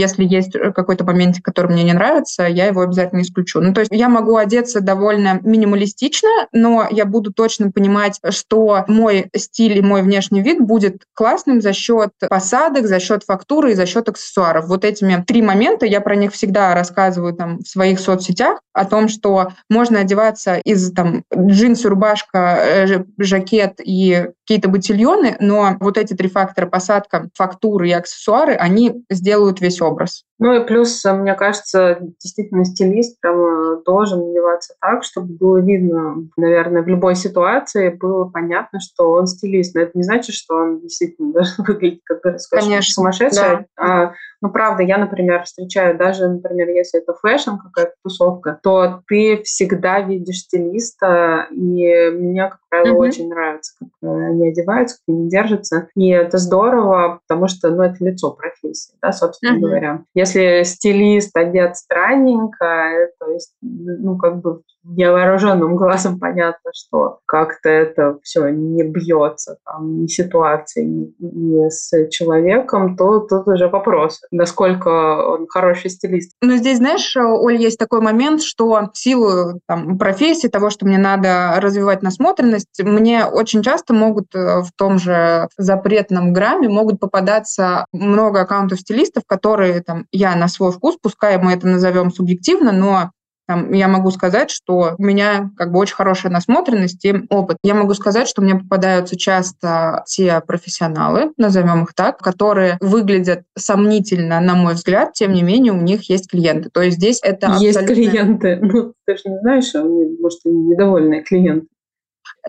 Если 0.00 0.24
есть 0.24 0.52
какой-то 0.74 1.04
момент, 1.04 1.36
который 1.42 1.70
мне 1.70 1.84
не 1.84 1.92
нравится, 1.92 2.44
я 2.44 2.66
его 2.66 2.80
обязательно 2.80 3.20
исключу. 3.20 3.60
Ну, 3.60 3.74
то 3.74 3.80
есть 3.80 3.92
я 3.92 4.08
могу 4.08 4.36
одеться 4.36 4.80
довольно 4.80 5.40
минималистично, 5.42 6.28
но 6.52 6.86
я 6.90 7.04
буду 7.04 7.32
точно 7.32 7.70
понимать, 7.70 8.18
что 8.30 8.84
мой 8.88 9.28
стиль 9.36 9.76
и 9.78 9.82
мой 9.82 10.02
внешний 10.02 10.40
вид 10.40 10.60
будет 10.60 11.04
классным 11.14 11.60
за 11.60 11.72
счет 11.72 12.10
посадок, 12.28 12.86
за 12.86 12.98
счет 12.98 13.24
фактуры 13.24 13.72
и 13.72 13.74
за 13.74 13.84
счет 13.84 14.08
аксессуаров. 14.08 14.66
Вот 14.68 14.84
этими 14.84 15.22
три 15.26 15.42
момента, 15.42 15.84
я 15.84 16.00
про 16.00 16.16
них 16.16 16.32
всегда 16.32 16.74
рассказываю 16.74 17.34
там 17.34 17.58
в 17.58 17.68
своих 17.68 18.00
соцсетях, 18.00 18.60
о 18.72 18.84
том, 18.84 19.08
что 19.08 19.48
можно 19.68 20.00
одеваться 20.00 20.56
из 20.64 20.92
там 20.92 21.24
джинсы, 21.34 21.88
рубашка, 21.88 22.58
э, 22.62 23.04
жакет 23.18 23.80
и 23.84 24.28
какие-то 24.50 24.68
ботильоны, 24.68 25.36
но 25.38 25.76
вот 25.78 25.96
эти 25.96 26.14
три 26.14 26.28
фактора 26.28 26.66
посадка, 26.66 27.30
фактуры 27.34 27.88
и 27.88 27.92
аксессуары, 27.92 28.54
они 28.54 29.04
сделают 29.08 29.60
весь 29.60 29.80
образ. 29.80 30.24
Ну 30.40 30.54
и 30.54 30.64
плюс, 30.64 31.04
э, 31.04 31.12
мне 31.12 31.34
кажется, 31.34 31.98
действительно 32.00 32.64
стилист 32.64 33.20
прям 33.20 33.36
э, 33.36 33.82
должен 33.84 34.30
одеваться 34.30 34.74
так, 34.80 35.04
чтобы 35.04 35.34
было 35.34 35.58
видно, 35.58 36.16
наверное, 36.38 36.82
в 36.82 36.88
любой 36.88 37.14
ситуации 37.14 37.90
было 37.90 38.24
понятно, 38.24 38.80
что 38.80 39.10
он 39.12 39.26
стилист. 39.26 39.74
Но 39.74 39.82
это 39.82 39.92
не 39.94 40.02
значит, 40.02 40.34
что 40.34 40.54
он 40.54 40.80
действительно 40.80 41.32
должен 41.32 41.64
выглядеть 41.66 42.00
как 42.04 42.22
Конечно, 42.50 42.92
сумасшедший. 42.92 43.42
Да. 43.42 43.64
А, 43.76 44.12
ну, 44.42 44.50
правда, 44.50 44.82
я, 44.82 44.96
например, 44.96 45.42
встречаю 45.42 45.98
даже, 45.98 46.26
например, 46.28 46.68
если 46.68 47.00
это 47.00 47.12
fashion, 47.12 47.56
какая-то 47.62 47.92
тусовка, 48.02 48.58
то 48.62 49.02
ты 49.06 49.42
всегда 49.44 50.00
видишь 50.00 50.38
стилиста, 50.38 51.48
и 51.50 52.10
мне, 52.10 52.48
как 52.48 52.60
правило, 52.70 52.94
mm-hmm. 52.94 53.08
очень 53.08 53.28
нравится, 53.28 53.74
как 53.78 53.88
они 54.02 54.48
одеваются, 54.48 54.96
как 54.96 55.14
они 55.14 55.28
держатся. 55.28 55.88
И 55.94 56.08
это 56.08 56.38
здорово, 56.38 57.20
потому 57.28 57.48
что, 57.48 57.68
ну, 57.70 57.82
это 57.82 58.02
лицо 58.02 58.30
профессии, 58.30 58.94
да, 59.02 59.12
собственно 59.12 59.56
mm-hmm. 59.56 59.60
говоря. 59.60 60.04
Если 60.14 60.29
стилист 60.30 61.36
одет 61.36 61.76
странненько, 61.76 63.08
то 63.18 63.30
есть, 63.30 63.54
ну, 63.60 64.16
как 64.16 64.40
бы 64.40 64.62
невооруженным 64.96 65.76
глазом 65.76 66.18
понятно, 66.18 66.70
что 66.74 67.20
как-то 67.26 67.68
это 67.68 68.18
все 68.22 68.48
не 68.48 68.82
бьется, 68.82 69.56
там, 69.64 70.02
ни 70.02 70.06
ситуации, 70.06 70.84
ни, 70.84 71.14
ни 71.18 71.68
с 71.68 72.08
человеком, 72.10 72.96
то 72.96 73.20
тут 73.20 73.46
уже 73.48 73.68
вопрос, 73.68 74.20
насколько 74.30 74.88
он 74.88 75.46
хороший 75.48 75.90
стилист. 75.90 76.32
Ну, 76.42 76.56
здесь, 76.56 76.78
знаешь, 76.78 77.16
Оль, 77.16 77.56
есть 77.56 77.78
такой 77.78 78.00
момент, 78.00 78.42
что 78.42 78.88
в 78.92 78.96
силу 78.96 79.60
там, 79.66 79.98
профессии, 79.98 80.48
того, 80.48 80.70
что 80.70 80.86
мне 80.86 80.98
надо 80.98 81.54
развивать 81.58 82.02
насмотренность, 82.02 82.82
мне 82.82 83.24
очень 83.24 83.62
часто 83.62 83.94
могут 83.94 84.34
э, 84.34 84.60
в 84.60 84.70
том 84.76 84.98
же 84.98 85.48
запретном 85.56 86.32
грамме 86.32 86.68
могут 86.68 87.00
попадаться 87.00 87.86
много 87.92 88.40
аккаунтов 88.40 88.80
стилистов, 88.80 89.24
которые 89.26 89.82
там 89.82 90.06
я 90.12 90.34
на 90.36 90.48
свой 90.48 90.72
вкус, 90.72 90.96
пускай 91.00 91.38
мы 91.38 91.52
это 91.52 91.66
назовем 91.66 92.10
субъективно, 92.10 92.72
но 92.72 93.10
там, 93.50 93.72
я 93.72 93.88
могу 93.88 94.12
сказать, 94.12 94.48
что 94.48 94.94
у 94.96 95.02
меня 95.02 95.50
как 95.56 95.72
бы 95.72 95.80
очень 95.80 95.96
хорошая 95.96 96.30
насмотренность 96.30 97.04
и 97.04 97.12
опыт. 97.30 97.56
Я 97.64 97.74
могу 97.74 97.94
сказать, 97.94 98.28
что 98.28 98.42
мне 98.42 98.54
попадаются 98.54 99.18
часто 99.18 100.04
те 100.06 100.40
профессионалы, 100.40 101.32
назовем 101.36 101.82
их 101.82 101.92
так, 101.92 102.18
которые 102.18 102.78
выглядят 102.80 103.42
сомнительно, 103.58 104.38
на 104.40 104.54
мой 104.54 104.74
взгляд, 104.74 105.14
тем 105.14 105.32
не 105.32 105.42
менее 105.42 105.72
у 105.72 105.80
них 105.80 106.08
есть 106.08 106.30
клиенты. 106.30 106.70
То 106.70 106.80
есть 106.80 106.98
здесь 106.98 107.18
это 107.24 107.56
Есть 107.58 107.76
абсолютно... 107.76 107.94
клиенты. 107.94 108.60
Ну, 108.70 108.94
ты 109.04 109.16
же 109.16 109.22
не 109.26 109.38
знаешь, 109.40 109.74
а 109.74 109.80
они, 109.80 110.16
может, 110.20 110.38
они 110.44 110.62
недовольные 110.62 111.24
клиенты. 111.24 111.66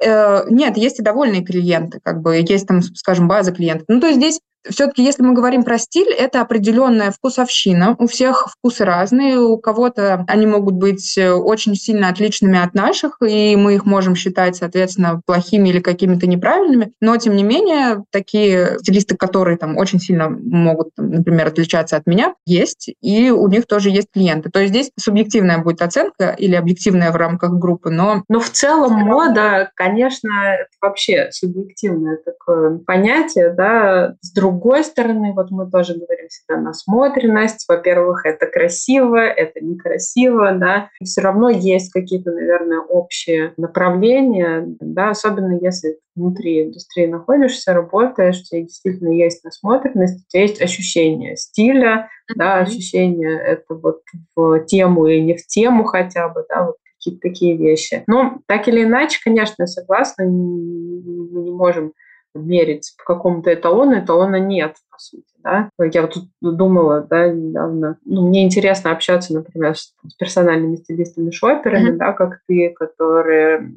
Э, 0.05 0.43
нет, 0.51 0.77
есть 0.77 0.99
и 0.99 1.03
довольные 1.03 1.43
клиенты, 1.43 1.99
как 2.03 2.21
бы 2.21 2.35
есть 2.35 2.67
там, 2.67 2.83
скажем, 2.83 3.27
база 3.27 3.51
клиентов. 3.51 3.85
Ну, 3.87 3.99
то 3.99 4.05
есть 4.05 4.19
здесь 4.19 4.39
все-таки, 4.69 5.03
если 5.03 5.23
мы 5.23 5.33
говорим 5.33 5.63
про 5.63 5.77
стиль, 5.77 6.11
это 6.11 6.41
определенная 6.41 7.11
вкусовщина. 7.11 7.95
У 7.97 8.07
всех 8.07 8.47
вкусы 8.49 8.85
разные, 8.85 9.39
у 9.39 9.57
кого-то 9.57 10.25
они 10.27 10.45
могут 10.45 10.75
быть 10.75 11.17
э, 11.17 11.31
очень 11.31 11.75
сильно 11.75 12.09
отличными 12.09 12.59
от 12.59 12.73
наших, 12.73 13.17
и 13.27 13.55
мы 13.55 13.75
их 13.75 13.85
можем 13.85 14.15
считать, 14.15 14.55
соответственно, 14.55 15.21
плохими 15.25 15.69
или 15.69 15.79
какими-то 15.79 16.27
неправильными. 16.27 16.93
Но, 17.01 17.17
тем 17.17 17.35
не 17.35 17.43
менее, 17.43 18.03
такие 18.11 18.77
стилисты, 18.79 19.17
которые 19.17 19.57
там 19.57 19.77
очень 19.77 19.99
сильно 19.99 20.29
могут, 20.29 20.89
например, 20.97 21.47
отличаться 21.47 21.97
от 21.97 22.05
меня, 22.05 22.35
есть, 22.45 22.93
и 23.01 23.31
у 23.31 23.47
них 23.47 23.65
тоже 23.65 23.89
есть 23.89 24.09
клиенты. 24.13 24.49
То 24.49 24.59
есть 24.59 24.73
здесь 24.73 24.91
субъективная 24.99 25.57
будет 25.59 25.81
оценка 25.81 26.35
или 26.37 26.55
объективная 26.55 27.11
в 27.11 27.15
рамках 27.15 27.51
группы, 27.53 27.89
но... 27.89 28.23
Но 28.29 28.39
в 28.39 28.49
целом 28.49 28.93
мода, 28.93 29.71
конечно, 29.75 30.29
это 30.53 30.69
вообще 30.81 31.29
субъективное 31.31 32.17
такое 32.23 32.77
понятие, 32.79 33.53
да, 33.53 34.15
с 34.21 34.31
другой 34.31 34.50
другой 34.51 34.83
стороны, 34.83 35.33
вот 35.33 35.49
мы 35.51 35.69
тоже 35.69 35.95
говорим 35.95 36.27
всегда 36.27 36.59
насмотренность. 36.59 37.65
Во-первых, 37.67 38.25
это 38.25 38.45
красиво, 38.47 39.17
это 39.17 39.63
некрасиво, 39.63 40.51
да. 40.53 40.89
И 40.99 41.05
все 41.05 41.21
равно 41.21 41.49
есть 41.49 41.91
какие-то, 41.91 42.31
наверное, 42.31 42.79
общие 42.79 43.53
направления, 43.57 44.65
да, 44.79 45.11
особенно 45.11 45.57
если 45.61 45.97
внутри 46.15 46.65
индустрии 46.65 47.05
находишься, 47.05 47.73
работаешь, 47.73 48.41
у 48.41 48.43
тебя 48.43 48.61
действительно 48.61 49.13
есть 49.13 49.43
насмотренность, 49.43 50.25
у 50.25 50.29
тебя 50.29 50.41
есть 50.41 50.61
ощущение 50.61 51.37
стиля, 51.37 52.09
mm-hmm. 52.29 52.33
да, 52.35 52.59
ощущение 52.59 53.39
это 53.39 53.75
вот 53.75 54.01
в 54.35 54.65
тему 54.65 55.07
и 55.07 55.21
не 55.21 55.35
в 55.37 55.47
тему 55.47 55.85
хотя 55.85 56.27
бы, 56.27 56.45
да, 56.49 56.65
вот 56.65 56.75
какие-то 56.97 57.21
такие 57.21 57.57
вещи. 57.57 58.03
Но 58.07 58.39
так 58.47 58.67
или 58.67 58.83
иначе, 58.83 59.19
конечно, 59.23 59.63
я 59.63 59.67
согласна, 59.67 60.25
мы 60.25 61.41
не 61.41 61.51
можем 61.51 61.93
мерить 62.33 62.93
по 62.97 63.15
какому-то 63.15 63.53
эталону, 63.53 63.99
эталона 63.99 64.37
нет, 64.39 64.75
сути 65.01 65.31
да. 65.43 65.69
Я 65.91 66.01
вот 66.01 66.13
тут 66.13 66.23
думала, 66.41 67.05
да, 67.09 67.27
недавно, 67.29 67.97
ну, 68.05 68.27
мне 68.27 68.43
интересно 68.43 68.91
общаться, 68.91 69.33
например, 69.33 69.75
с, 69.75 69.93
с 70.07 70.15
персональными 70.15 70.75
стилистами, 70.77 71.31
шоперами, 71.31 71.91
mm-hmm. 71.91 71.97
да, 71.97 72.13
как 72.13 72.39
ты, 72.47 72.73
которые 72.77 73.71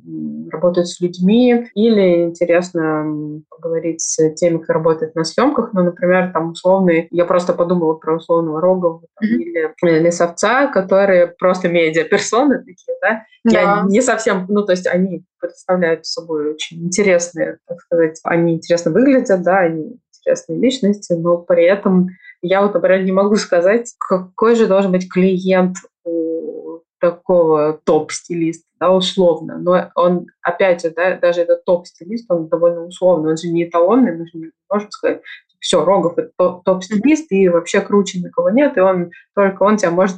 работают 0.51 0.89
с 0.89 1.01
людьми, 1.01 1.69
или 1.75 2.25
интересно 2.25 3.41
поговорить 3.51 4.03
с 4.03 4.31
теми, 4.35 4.59
кто 4.59 4.73
работает 4.73 5.15
на 5.15 5.25
съемках, 5.25 5.73
ну, 5.73 5.83
например, 5.83 6.33
там 6.33 6.51
условные, 6.51 7.09
я 7.11 7.25
просто 7.25 7.53
подумала 7.53 7.95
про 7.95 8.17
условного 8.17 8.61
Рогова 8.61 9.01
mm-hmm. 9.01 9.27
или 9.27 9.71
э, 9.83 10.01
Лесовца, 10.01 10.69
которые 10.69 11.29
просто 11.39 11.69
медиа-персоны 11.69 12.59
такие, 12.59 12.97
да, 13.01 13.23
да. 13.45 13.61
Я 13.61 13.85
не 13.87 14.01
совсем, 14.01 14.47
ну, 14.49 14.65
то 14.65 14.73
есть 14.73 14.87
они 14.87 15.25
представляют 15.39 16.07
собой 16.07 16.55
очень 16.55 16.83
интересные, 16.85 17.59
так 17.67 17.81
сказать, 17.81 18.19
они 18.25 18.55
интересно 18.55 18.91
выглядят, 18.91 19.43
да, 19.43 19.59
они 19.59 19.99
интересные 20.25 20.59
личности, 20.59 21.13
но 21.13 21.39
при 21.39 21.65
этом 21.65 22.09
я 22.43 22.63
вот, 22.63 22.75
например, 22.75 23.05
не 23.05 23.13
могу 23.13 23.37
сказать, 23.37 23.93
какой 23.99 24.55
же 24.55 24.67
должен 24.67 24.93
быть 24.93 25.11
клиент 25.11 25.77
у 26.05 26.81
такого 27.01 27.81
топ-стилиста, 27.85 28.67
да, 28.81 28.91
условно. 28.91 29.59
Но 29.59 29.91
он, 29.95 30.27
опять 30.43 30.83
же, 30.83 30.91
да, 30.91 31.17
даже 31.19 31.43
этот 31.43 31.65
топ-стилист, 31.65 32.31
он 32.31 32.49
довольно 32.49 32.87
условный, 32.87 33.31
он 33.31 33.37
же 33.37 33.49
не 33.49 33.65
эталонный, 33.65 34.17
мы 34.17 34.27
же 34.27 34.39
не 34.39 34.51
можем 34.71 34.91
сказать, 34.91 35.21
все, 35.61 35.85
Рогов 35.85 36.19
это 36.19 36.31
топ-стилист, 36.65 37.33
и 37.33 37.49
вообще 37.49 37.81
круче 37.81 38.21
никого 38.21 38.51
нет, 38.51 38.77
и 38.77 38.81
он 38.81 39.11
только 39.35 39.63
он 39.63 39.77
тебя 39.77 39.91
может 39.91 40.17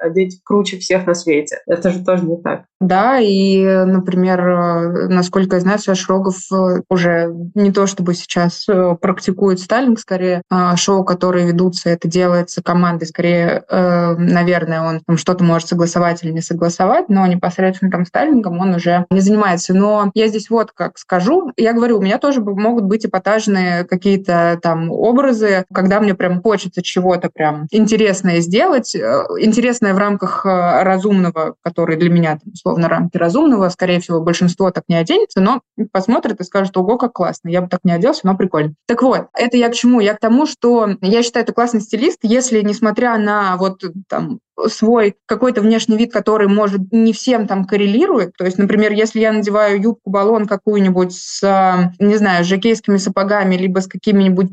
одеть 0.00 0.40
круче 0.44 0.78
всех 0.78 1.06
на 1.06 1.14
свете. 1.14 1.58
Это 1.66 1.90
же 1.90 2.04
тоже 2.04 2.24
не 2.24 2.40
так. 2.40 2.64
Да, 2.80 3.18
и, 3.18 3.64
например, 3.64 4.40
э, 4.48 5.08
насколько 5.08 5.56
я 5.56 5.60
знаю, 5.60 5.78
Саш 5.78 6.08
Рогов 6.10 6.36
э, 6.52 6.82
уже 6.90 7.32
не 7.54 7.72
то 7.72 7.86
чтобы 7.86 8.12
сейчас 8.14 8.68
э, 8.68 8.96
практикует 9.00 9.60
стайлинг, 9.60 9.98
скорее 9.98 10.42
а 10.50 10.76
шоу, 10.76 11.02
которые 11.02 11.46
ведутся, 11.46 11.88
это 11.88 12.06
делается 12.06 12.62
командой, 12.62 13.06
скорее, 13.06 13.64
наверное, 13.70 14.82
он 14.82 15.00
там 15.06 15.16
что-то 15.16 15.44
может 15.44 15.68
согласовать 15.68 16.22
или 16.22 16.32
не 16.32 16.40
согласовать, 16.40 17.08
но 17.08 17.26
непосредственно 17.26 17.90
там 17.90 18.04
стайлингом 18.04 18.58
он 18.58 18.74
уже 18.74 19.06
не 19.10 19.20
занимается. 19.20 19.74
Но 19.74 20.10
я 20.14 20.28
здесь 20.28 20.50
вот 20.50 20.72
как 20.72 20.98
скажу, 20.98 21.52
я 21.56 21.72
говорю, 21.72 21.98
у 21.98 22.02
меня 22.02 22.18
тоже 22.18 22.40
могут 22.40 22.84
быть 22.84 23.06
эпатажные 23.06 23.84
какие-то 23.84 24.58
там 24.62 24.90
образы, 24.90 25.64
когда 25.72 26.00
мне 26.00 26.14
прям 26.14 26.42
хочется 26.42 26.82
чего-то 26.82 27.30
прям 27.32 27.66
интересное 27.70 28.35
сделать, 28.40 28.94
э, 28.94 29.24
интересное 29.38 29.94
в 29.94 29.98
рамках 29.98 30.44
э, 30.44 30.82
разумного, 30.82 31.56
который 31.62 31.96
для 31.96 32.10
меня, 32.10 32.38
там, 32.42 32.52
условно, 32.52 32.88
рамки 32.88 33.16
разумного, 33.16 33.68
скорее 33.68 34.00
всего, 34.00 34.20
большинство 34.20 34.70
так 34.70 34.84
не 34.88 34.96
оденется, 34.96 35.40
но 35.40 35.60
посмотрит 35.92 36.40
и 36.40 36.44
скажет, 36.44 36.76
ого, 36.76 36.96
как 36.96 37.12
классно, 37.12 37.48
я 37.48 37.62
бы 37.62 37.68
так 37.68 37.80
не 37.84 37.92
оделся, 37.92 38.20
но 38.24 38.36
прикольно. 38.36 38.74
Так 38.86 39.02
вот, 39.02 39.26
это 39.34 39.56
я 39.56 39.68
к 39.68 39.74
чему? 39.74 40.00
Я 40.00 40.14
к 40.14 40.20
тому, 40.20 40.46
что 40.46 40.88
я 41.00 41.22
считаю, 41.22 41.44
это 41.44 41.52
классный 41.52 41.80
стилист, 41.80 42.18
если, 42.22 42.60
несмотря 42.62 43.16
на 43.18 43.56
вот 43.56 43.82
там 44.08 44.40
свой 44.68 45.16
какой-то 45.26 45.60
внешний 45.60 45.96
вид, 45.96 46.12
который, 46.12 46.48
может, 46.48 46.80
не 46.92 47.12
всем 47.12 47.46
там 47.46 47.64
коррелирует. 47.64 48.32
То 48.36 48.44
есть, 48.44 48.58
например, 48.58 48.92
если 48.92 49.20
я 49.20 49.32
надеваю 49.32 49.80
юбку-баллон 49.80 50.46
какую-нибудь 50.46 51.12
с, 51.12 51.92
не 51.98 52.16
знаю, 52.16 52.44
с 52.44 52.48
жакейскими 52.48 52.96
сапогами, 52.96 53.56
либо 53.56 53.80
с 53.80 53.86
какими-нибудь 53.86 54.48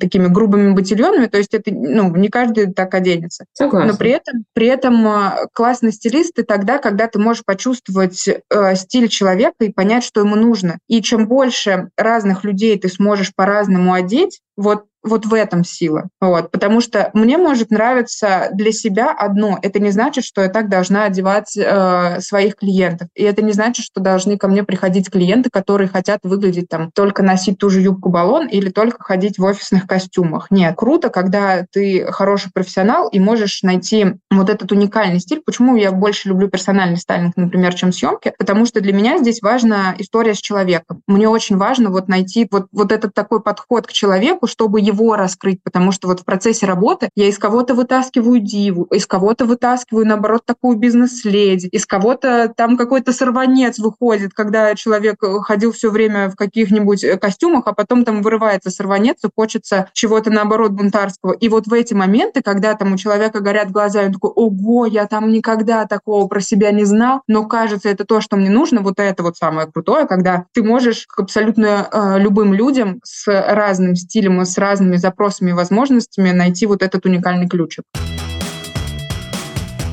такими 0.00 0.26
грубыми 0.26 0.72
ботильонами, 0.72 1.26
то 1.26 1.38
есть 1.38 1.54
это, 1.54 1.72
ну, 1.72 2.14
не 2.14 2.28
каждый 2.28 2.72
так 2.72 2.94
оденется. 2.94 3.44
Согласна. 3.52 3.92
Но 3.92 3.98
при 3.98 4.10
этом, 4.10 4.44
при 4.52 4.66
этом 4.66 5.06
а, 5.06 5.46
классный 5.52 5.92
стилист 5.92 6.34
ты 6.34 6.42
тогда, 6.42 6.78
когда 6.78 7.06
ты 7.06 7.18
можешь 7.18 7.44
почувствовать 7.44 8.28
э, 8.28 8.74
стиль 8.74 9.08
человека 9.08 9.64
и 9.64 9.72
понять, 9.72 10.04
что 10.04 10.20
ему 10.20 10.36
нужно. 10.36 10.78
И 10.88 11.00
чем 11.02 11.28
больше 11.28 11.90
разных 11.96 12.44
людей 12.44 12.78
ты 12.78 12.88
сможешь 12.88 13.34
по-разному 13.34 13.92
одеть, 13.92 14.40
вот 14.56 14.84
вот 15.06 15.26
в 15.26 15.34
этом 15.34 15.64
сила. 15.64 16.08
Вот, 16.20 16.50
потому 16.50 16.80
что 16.80 17.10
мне 17.14 17.38
может 17.38 17.70
нравиться 17.70 18.48
для 18.52 18.72
себя 18.72 19.14
одно. 19.16 19.58
Это 19.62 19.78
не 19.78 19.90
значит, 19.90 20.24
что 20.24 20.42
я 20.42 20.48
так 20.48 20.68
должна 20.68 21.04
одевать 21.04 21.56
э, 21.56 22.20
своих 22.20 22.56
клиентов. 22.56 23.08
И 23.14 23.22
это 23.22 23.42
не 23.42 23.52
значит, 23.52 23.84
что 23.84 24.00
должны 24.00 24.36
ко 24.36 24.48
мне 24.48 24.64
приходить 24.64 25.10
клиенты, 25.10 25.50
которые 25.50 25.88
хотят 25.88 26.20
выглядеть 26.22 26.68
там 26.68 26.90
только 26.92 27.22
носить 27.22 27.58
ту 27.58 27.70
же 27.70 27.80
юбку-баллон 27.80 28.48
или 28.48 28.70
только 28.70 29.02
ходить 29.02 29.38
в 29.38 29.44
офисных 29.44 29.86
костюмах. 29.86 30.50
Нет, 30.50 30.74
круто, 30.76 31.08
когда 31.08 31.64
ты 31.70 32.06
хороший 32.10 32.50
профессионал 32.52 33.08
и 33.08 33.20
можешь 33.20 33.62
найти 33.62 34.14
вот 34.30 34.50
этот 34.50 34.72
уникальный 34.72 35.20
стиль. 35.20 35.42
Почему 35.44 35.76
я 35.76 35.92
больше 35.92 36.28
люблю 36.28 36.48
персональный 36.48 36.96
стайлинг, 36.96 37.36
например, 37.36 37.74
чем 37.74 37.92
съемки? 37.92 38.32
Потому 38.38 38.66
что 38.66 38.80
для 38.80 38.92
меня 38.92 39.18
здесь 39.18 39.42
важна 39.42 39.94
история 39.98 40.34
с 40.34 40.40
человеком. 40.40 41.02
Мне 41.06 41.28
очень 41.28 41.56
важно 41.56 41.90
вот 41.90 42.08
найти 42.08 42.46
вот, 42.50 42.66
вот 42.72 42.92
этот 42.92 43.14
такой 43.14 43.42
подход 43.42 43.86
к 43.86 43.92
человеку, 43.92 44.46
чтобы 44.46 44.80
его 44.80 44.95
раскрыть, 45.16 45.62
потому 45.62 45.92
что 45.92 46.08
вот 46.08 46.20
в 46.20 46.24
процессе 46.24 46.66
работы 46.66 47.10
я 47.14 47.28
из 47.28 47.38
кого-то 47.38 47.74
вытаскиваю 47.74 48.40
диву, 48.40 48.84
из 48.84 49.06
кого-то 49.06 49.44
вытаскиваю, 49.44 50.06
наоборот, 50.06 50.42
такую 50.44 50.76
бизнес-леди, 50.76 51.66
из 51.66 51.86
кого-то 51.86 52.52
там 52.56 52.76
какой-то 52.76 53.12
сорванец 53.12 53.78
выходит, 53.78 54.32
когда 54.34 54.74
человек 54.74 55.16
ходил 55.42 55.72
все 55.72 55.90
время 55.90 56.30
в 56.30 56.36
каких-нибудь 56.36 57.04
э, 57.04 57.16
костюмах, 57.16 57.66
а 57.66 57.72
потом 57.72 58.04
там 58.04 58.22
вырывается 58.22 58.70
сорванец 58.70 59.18
и 59.24 59.28
хочется 59.34 59.88
чего-то, 59.92 60.30
наоборот, 60.30 60.72
бунтарского. 60.72 61.32
И 61.32 61.48
вот 61.48 61.66
в 61.66 61.72
эти 61.72 61.94
моменты, 61.94 62.42
когда 62.42 62.74
там 62.74 62.92
у 62.92 62.96
человека 62.96 63.40
горят 63.40 63.70
глаза, 63.70 64.02
и 64.02 64.06
он 64.06 64.12
такой, 64.12 64.30
ого, 64.30 64.86
я 64.86 65.06
там 65.06 65.30
никогда 65.30 65.86
такого 65.86 66.26
про 66.26 66.40
себя 66.40 66.70
не 66.72 66.84
знал, 66.84 67.22
но 67.26 67.44
кажется, 67.46 67.88
это 67.88 68.04
то, 68.04 68.20
что 68.20 68.36
мне 68.36 68.50
нужно, 68.50 68.80
вот 68.80 68.98
это 68.98 69.22
вот 69.22 69.36
самое 69.36 69.70
крутое, 69.70 70.06
когда 70.06 70.46
ты 70.52 70.62
можешь 70.62 71.06
к 71.06 71.20
абсолютно 71.20 71.88
э, 71.90 72.18
любым 72.18 72.54
людям 72.54 73.00
с 73.04 73.26
разным 73.26 73.94
стилем 73.96 74.42
и 74.42 74.44
с 74.44 74.56
разными 74.86 74.96
запросами 74.96 75.50
и 75.50 75.52
возможностями 75.52 76.30
найти 76.30 76.66
вот 76.66 76.82
этот 76.82 77.04
уникальный 77.06 77.48
ключик. 77.48 77.84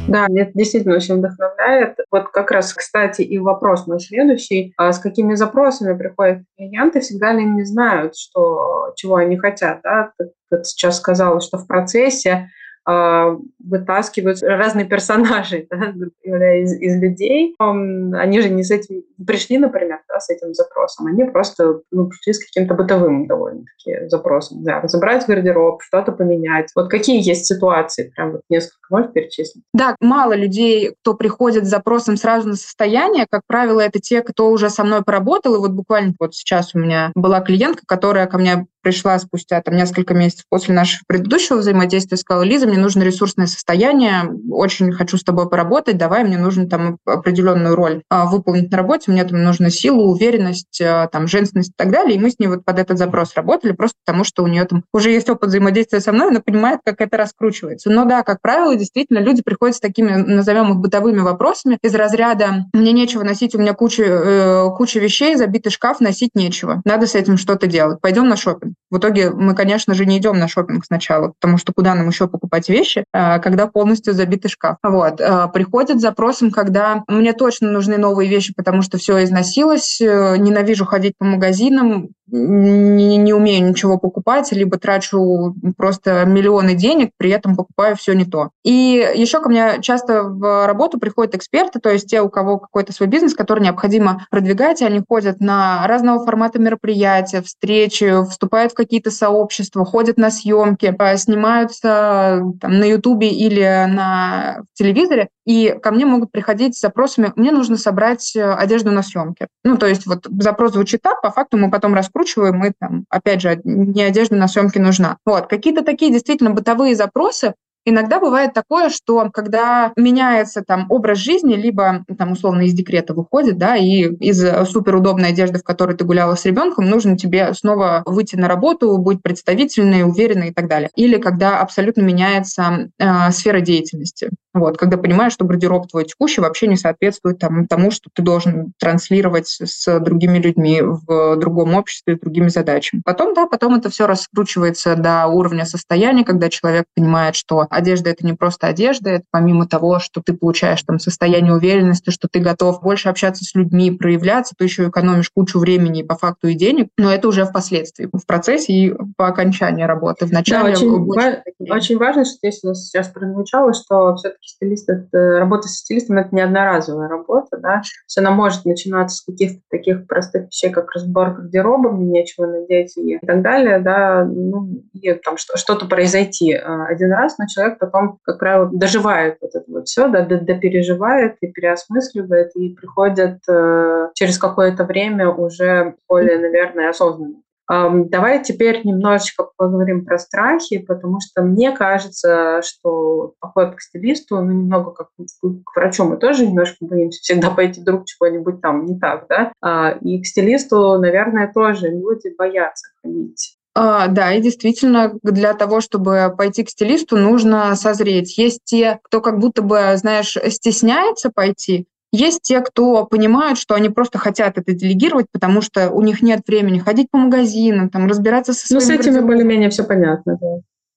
Да, 0.07 0.27
это 0.35 0.51
действительно 0.53 0.95
очень 0.95 1.15
вдохновляет. 1.15 1.95
Вот 2.11 2.29
как 2.29 2.51
раз, 2.51 2.73
кстати, 2.73 3.21
и 3.21 3.39
вопрос 3.39 3.87
мой 3.87 3.99
следующий. 3.99 4.73
А 4.77 4.91
с 4.91 4.99
какими 4.99 5.35
запросами 5.35 5.97
приходят 5.97 6.39
клиенты? 6.57 6.99
Всегда 6.99 7.31
ли 7.31 7.39
они 7.39 7.63
знают, 7.63 8.15
что, 8.17 8.93
чего 8.97 9.15
они 9.15 9.37
хотят? 9.37 9.79
Да? 9.81 10.11
Ты, 10.17 10.31
ты 10.51 10.63
сейчас 10.65 10.97
сказала, 10.97 11.39
что 11.39 11.57
в 11.57 11.67
процессе 11.67 12.49
а, 12.85 13.37
вытаскивают 13.63 14.41
разные 14.41 14.85
персонажи 14.85 15.67
да, 16.25 16.55
из, 16.59 16.73
из 16.73 17.01
людей. 17.01 17.55
Они 17.59 18.41
же 18.41 18.49
не 18.49 18.63
с 18.63 18.71
этим 18.71 19.03
пришли, 19.25 19.57
например, 19.57 19.99
да, 20.09 20.19
с 20.19 20.29
этим 20.29 20.53
запросом. 20.53 21.07
Они 21.07 21.23
просто 21.23 21.81
ну, 21.91 22.07
пришли 22.07 22.33
с 22.33 22.39
каким-то 22.39 22.73
бытовым 22.73 23.27
довольно-таки 23.27 24.09
запросом. 24.09 24.63
Да, 24.63 24.81
разобрать 24.81 25.25
гардероб, 25.25 25.81
что-то 25.81 26.11
поменять. 26.11 26.69
Вот 26.75 26.89
какие 26.89 27.25
есть 27.25 27.45
ситуации? 27.45 28.11
Прям 28.15 28.33
вот 28.33 28.41
несколько 28.49 28.77
можешь 28.89 29.11
перечислить? 29.11 29.63
Да, 29.73 29.95
мало 30.01 30.33
людей, 30.33 30.95
кто 31.01 31.13
приходит 31.13 31.65
с 31.65 31.69
запросом 31.69 32.17
сразу 32.17 32.49
на 32.49 32.55
состояние. 32.55 33.25
Как 33.29 33.41
правило, 33.47 33.79
это 33.79 33.99
те, 33.99 34.21
кто 34.21 34.49
уже 34.49 34.69
со 34.69 34.83
мной 34.83 35.03
поработал. 35.03 35.55
И 35.55 35.59
вот 35.59 35.71
буквально 35.71 36.13
вот 36.19 36.35
сейчас 36.35 36.75
у 36.75 36.79
меня 36.79 37.11
была 37.15 37.41
клиентка, 37.41 37.83
которая 37.85 38.27
ко 38.27 38.37
мне 38.37 38.67
пришла 38.83 39.17
спустя 39.17 39.61
там, 39.61 39.75
несколько 39.75 40.13
месяцев 40.13 40.45
после 40.49 40.75
нашего 40.75 41.01
предыдущего 41.07 41.57
взаимодействия, 41.57 42.17
сказала, 42.17 42.43
Лиза, 42.43 42.67
мне 42.67 42.77
нужно 42.77 43.01
ресурсное 43.03 43.47
состояние, 43.47 44.29
очень 44.51 44.91
хочу 44.91 45.17
с 45.17 45.23
тобой 45.23 45.49
поработать, 45.49 45.97
давай, 45.97 46.23
мне 46.23 46.37
нужно 46.37 46.67
там 46.67 46.97
определенную 47.05 47.75
роль 47.75 48.03
а, 48.09 48.25
выполнить 48.25 48.69
на 48.69 48.77
работе, 48.77 49.11
мне 49.11 49.23
там 49.23 49.43
нужна 49.43 49.69
сила, 49.69 50.01
уверенность, 50.03 50.81
а, 50.81 51.07
там, 51.07 51.27
женственность 51.27 51.69
и 51.69 51.75
так 51.75 51.91
далее. 51.91 52.15
И 52.15 52.19
мы 52.19 52.29
с 52.29 52.37
ней 52.39 52.47
вот 52.47 52.65
под 52.65 52.79
этот 52.79 52.97
запрос 52.97 53.33
работали, 53.35 53.71
просто 53.71 53.97
потому 54.05 54.23
что 54.23 54.43
у 54.43 54.47
нее 54.47 54.65
там 54.65 54.83
уже 54.93 55.11
есть 55.11 55.29
опыт 55.29 55.49
взаимодействия 55.49 56.01
со 56.01 56.11
мной, 56.11 56.29
она 56.29 56.41
понимает, 56.41 56.81
как 56.85 57.01
это 57.01 57.17
раскручивается. 57.17 57.89
Но 57.89 58.05
да, 58.05 58.23
как 58.23 58.41
правило, 58.41 58.75
действительно, 58.75 59.19
люди 59.19 59.41
приходят 59.41 59.77
с 59.77 59.79
такими, 59.79 60.11
назовем 60.11 60.73
их, 60.73 60.77
бытовыми 60.77 61.19
вопросами 61.19 61.77
из 61.81 61.95
разряда 61.95 62.65
«мне 62.73 62.91
нечего 62.91 63.23
носить, 63.23 63.55
у 63.55 63.59
меня 63.59 63.73
куча, 63.73 64.03
э, 64.03 64.69
куча 64.75 64.99
вещей, 64.99 65.35
забитый 65.35 65.71
шкаф, 65.71 65.99
носить 65.99 66.31
нечего, 66.35 66.81
надо 66.85 67.07
с 67.07 67.15
этим 67.15 67.37
что-то 67.37 67.67
делать, 67.67 68.01
пойдем 68.01 68.27
на 68.27 68.35
шопинг». 68.35 68.72
В 68.89 68.99
итоге 68.99 69.31
мы, 69.31 69.55
конечно 69.55 69.95
же, 69.95 70.05
не 70.05 70.19
идем 70.19 70.37
на 70.37 70.47
шопинг 70.47 70.85
сначала, 70.85 71.33
потому 71.39 71.57
что 71.57 71.73
куда 71.73 71.95
нам 71.95 72.07
еще 72.07 72.27
покупать 72.27 72.69
вещи, 72.69 73.05
а, 73.11 73.39
когда 73.39 73.65
полностью 73.65 74.13
забитый 74.13 74.51
шкаф. 74.51 74.77
Вот. 74.83 75.19
А, 75.19 75.47
приходят 75.47 75.97
с 75.97 76.01
запросом, 76.01 76.51
когда 76.51 77.03
мне 77.07 77.33
точно 77.33 77.71
нужны 77.71 77.97
новые 77.97 78.29
вещи, 78.29 78.53
потому 78.55 78.83
что 78.83 78.99
все 78.99 79.23
износилось, 79.23 79.99
э, 79.99 80.37
ненавижу 80.37 80.85
ходить 80.85 81.13
по 81.17 81.25
магазинам, 81.25 82.09
не, 82.27 83.17
не 83.17 83.33
умею 83.33 83.67
ничего 83.67 83.97
покупать, 83.97 84.51
либо 84.51 84.77
трачу 84.77 85.55
просто 85.77 86.25
миллионы 86.25 86.73
денег, 86.73 87.11
при 87.17 87.29
этом 87.29 87.55
покупаю 87.55 87.95
все 87.95 88.13
не 88.13 88.25
то. 88.25 88.49
И 88.63 88.71
еще 89.15 89.41
ко 89.41 89.49
мне 89.49 89.79
часто 89.81 90.23
в 90.23 90.65
работу 90.65 90.99
приходят 90.99 91.35
эксперты, 91.35 91.79
то 91.79 91.89
есть 91.89 92.09
те, 92.09 92.21
у 92.21 92.29
кого 92.29 92.59
какой-то 92.59 92.93
свой 92.93 93.07
бизнес, 93.07 93.35
который 93.35 93.63
необходимо 93.63 94.25
продвигать, 94.31 94.81
и 94.81 94.85
они 94.85 95.03
ходят 95.07 95.41
на 95.41 95.85
разного 95.87 96.25
формата 96.25 96.59
мероприятия, 96.59 97.41
встречи, 97.41 98.23
вступают 98.29 98.62
в 98.71 98.75
какие-то 98.75 99.11
сообщества, 99.11 99.85
ходят 99.85 100.17
на 100.17 100.31
съемки, 100.31 100.95
э, 100.97 101.17
снимаются 101.17 102.41
там, 102.59 102.79
на 102.79 102.85
Ютубе 102.85 103.29
или 103.29 103.85
на 103.87 104.61
телевизоре, 104.73 105.29
и 105.45 105.77
ко 105.81 105.91
мне 105.91 106.05
могут 106.05 106.31
приходить 106.31 106.77
с 106.77 106.81
запросами, 106.81 107.33
мне 107.35 107.51
нужно 107.51 107.77
собрать 107.77 108.35
э, 108.35 108.53
одежду 108.53 108.91
на 108.91 109.03
съемке. 109.03 109.47
Ну, 109.63 109.77
то 109.77 109.87
есть 109.87 110.05
вот 110.05 110.25
запрос 110.39 110.73
звучит 110.73 111.01
так, 111.01 111.21
по 111.21 111.31
факту 111.31 111.57
мы 111.57 111.69
потом 111.69 111.93
раскручиваем, 111.93 112.57
мы 112.57 112.73
там, 112.79 113.05
опять 113.09 113.41
же, 113.41 113.59
не 113.63 114.03
одежда 114.03 114.35
на 114.35 114.47
съемке 114.47 114.79
нужна. 114.79 115.17
Вот, 115.25 115.47
какие-то 115.47 115.83
такие 115.83 116.11
действительно 116.11 116.51
бытовые 116.51 116.95
запросы, 116.95 117.53
Иногда 117.85 118.19
бывает 118.19 118.53
такое, 118.53 118.89
что 118.89 119.29
когда 119.31 119.91
меняется 119.95 120.63
там 120.65 120.85
образ 120.89 121.17
жизни, 121.17 121.55
либо 121.55 122.05
там 122.17 122.31
условно 122.31 122.61
из 122.61 122.73
декрета 122.73 123.13
выходит, 123.13 123.57
да, 123.57 123.75
и 123.75 124.03
из 124.03 124.39
суперудобной 124.69 125.29
одежды, 125.29 125.59
в 125.59 125.63
которой 125.63 125.95
ты 125.97 126.05
гуляла 126.05 126.35
с 126.35 126.45
ребенком, 126.45 126.85
нужно 126.85 127.17
тебе 127.17 127.53
снова 127.53 128.03
выйти 128.05 128.35
на 128.35 128.47
работу, 128.47 128.97
быть 128.97 129.21
представительной, 129.21 130.03
уверенной 130.03 130.49
и 130.49 130.53
так 130.53 130.67
далее. 130.67 130.89
Или 130.95 131.17
когда 131.17 131.59
абсолютно 131.59 132.01
меняется 132.01 132.89
э, 132.99 133.31
сфера 133.31 133.61
деятельности. 133.61 134.29
Вот, 134.53 134.77
когда 134.77 134.97
понимаешь, 134.97 135.33
что 135.33 135.45
гардероб 135.45 135.87
твой 135.87 136.05
текущий 136.05 136.39
вообще 136.39 136.67
не 136.67 136.77
соответствует 136.77 137.39
там, 137.39 137.65
тому, 137.65 137.89
что 137.89 138.11
ты 138.13 138.21
должен 138.21 138.73
транслировать 138.77 139.47
с 139.47 139.99
другими 139.99 140.37
людьми 140.37 140.79
в 140.81 141.37
другом 141.37 141.73
обществе, 141.73 142.15
с 142.15 142.19
другими 142.19 142.49
задачами. 142.49 143.01
Потом, 143.03 143.33
да, 143.33 143.47
потом 143.47 143.75
это 143.75 143.89
все 143.89 144.05
раскручивается 144.05 144.95
до 144.95 145.25
уровня 145.25 145.65
состояния, 145.65 146.23
когда 146.23 146.49
человек 146.49 146.85
понимает, 146.95 147.35
что 147.35 147.65
одежда— 147.73 148.09
это 148.11 148.25
не 148.25 148.33
просто 148.33 148.67
одежда, 148.67 149.11
это 149.11 149.25
помимо 149.31 149.67
того, 149.67 149.99
что 149.99 150.21
ты 150.21 150.33
получаешь 150.33 150.83
там 150.83 150.99
состояние 150.99 151.53
уверенности, 151.53 152.09
что 152.09 152.27
ты 152.31 152.39
готов 152.39 152.81
больше 152.81 153.09
общаться 153.09 153.43
с 153.43 153.55
людьми, 153.55 153.91
проявляться, 153.91 154.55
ты 154.57 154.65
еще 154.65 154.89
экономишь 154.89 155.29
кучу 155.29 155.59
времени 155.59 156.03
по 156.03 156.15
факту 156.15 156.47
и 156.47 156.53
денег, 156.53 156.89
но 156.97 157.11
это 157.11 157.27
уже 157.27 157.45
впоследствии, 157.45 158.09
в 158.11 158.25
процессе 158.25 158.73
и 158.73 158.93
по 159.17 159.27
окончании 159.27 159.83
работы. 159.83 160.25
Вначале 160.25 160.73
да, 160.73 160.79
очень, 160.79 161.05
ва- 161.05 161.43
очень 161.73 161.97
важно, 161.97 162.25
что 162.25 162.35
здесь 162.35 162.59
у 162.63 162.67
нас 162.67 162.85
сейчас 162.85 163.07
прозвучало, 163.07 163.73
что 163.73 164.15
все-таки 164.15 164.47
стилист, 164.47 164.89
это, 164.89 165.39
работа 165.39 165.67
со 165.67 165.75
стилистом– 165.75 166.17
это 166.19 166.33
не 166.35 166.41
одноразовая 166.41 167.07
работа, 167.07 167.57
да, 167.57 167.81
есть 168.13 168.17
она 168.17 168.31
может 168.31 168.65
начинаться 168.65 169.17
с 169.17 169.21
каких-то 169.21 169.61
таких 169.69 170.07
простых 170.07 170.47
вещей, 170.47 170.69
как 170.69 170.91
разбор 170.91 171.31
гардероба, 171.31 171.91
мне 171.91 172.19
нечего 172.19 172.45
надеть 172.45 172.97
и 172.97 173.19
так 173.25 173.41
далее, 173.41 173.79
да, 173.79 174.23
ну, 174.25 174.83
и 174.93 175.13
там 175.13 175.37
что-то 175.37 175.85
произойти 175.85 176.53
а, 176.53 176.85
один 176.85 177.11
раз, 177.11 177.37
но 177.37 177.45
человек 177.47 177.62
потом, 177.71 178.19
как 178.23 178.39
правило, 178.39 178.69
доживает 178.71 179.37
вот 179.41 179.51
это 179.53 179.65
вот 179.67 179.87
все, 179.87 180.07
да, 180.07 180.21
допереживает 180.23 181.37
и 181.41 181.47
переосмысливает, 181.47 182.55
и 182.55 182.69
приходит 182.69 183.39
э, 183.49 184.09
через 184.13 184.37
какое-то 184.37 184.83
время 184.83 185.29
уже 185.29 185.95
более, 186.07 186.39
наверное, 186.39 186.89
осознанно 186.89 187.43
Давай 187.69 188.43
теперь 188.43 188.85
немножечко 188.85 189.47
поговорим 189.55 190.05
про 190.05 190.19
страхи, 190.19 190.79
потому 190.79 191.19
что 191.21 191.41
мне 191.43 191.71
кажется, 191.71 192.61
что 192.61 193.33
поход 193.39 193.75
к 193.75 193.81
стилисту, 193.81 194.35
ну, 194.41 194.51
немного 194.51 194.91
как 194.91 195.07
к 195.15 195.75
врачу, 195.75 196.03
мы 196.03 196.17
тоже 196.17 196.45
немножко 196.45 196.77
боимся 196.81 197.21
всегда 197.21 197.49
пойти 197.55 197.79
вдруг 197.79 198.05
чего-нибудь 198.05 198.61
там 198.61 198.85
не 198.85 198.99
так, 198.99 199.27
да? 199.29 199.53
А, 199.61 199.91
и 200.01 200.21
к 200.21 200.25
стилисту, 200.25 200.99
наверное, 200.99 201.51
тоже 201.53 201.89
люди 201.89 202.33
боятся 202.37 202.89
ходить. 203.01 203.57
А, 203.75 204.07
да, 204.07 204.33
и 204.33 204.41
действительно, 204.41 205.13
для 205.23 205.53
того, 205.55 205.81
чтобы 205.81 206.33
пойти 206.37 206.63
к 206.63 206.69
стилисту, 206.69 207.17
нужно 207.17 207.75
созреть. 207.75 208.37
Есть 208.37 208.61
те, 208.63 208.99
кто 209.03 209.19
как 209.19 209.39
будто 209.39 209.63
бы, 209.63 209.93
знаешь, 209.95 210.37
стесняется 210.49 211.31
пойти, 211.31 211.87
есть 212.13 212.41
те, 212.43 212.61
кто 212.61 213.07
понимают, 213.07 213.57
что 213.57 213.73
они 213.73 213.89
просто 213.89 214.19
хотят 214.19 214.59
это 214.59 214.73
делегировать, 214.73 215.25
потому 215.31 215.61
что 215.61 215.89
у 215.89 216.03
них 216.03 216.21
нет 216.21 216.41
времени 216.47 216.77
ходить 216.77 217.09
по 217.09 217.17
магазинам, 217.17 217.89
там, 217.89 218.05
разбираться 218.07 218.53
со 218.53 218.67
своим... 218.67 218.81
Ну, 218.81 218.85
с 218.85 218.89
этими 218.91 219.19
более-менее 219.19 219.71
все 219.71 219.83
понятно, 219.83 220.37
да. 220.39 220.47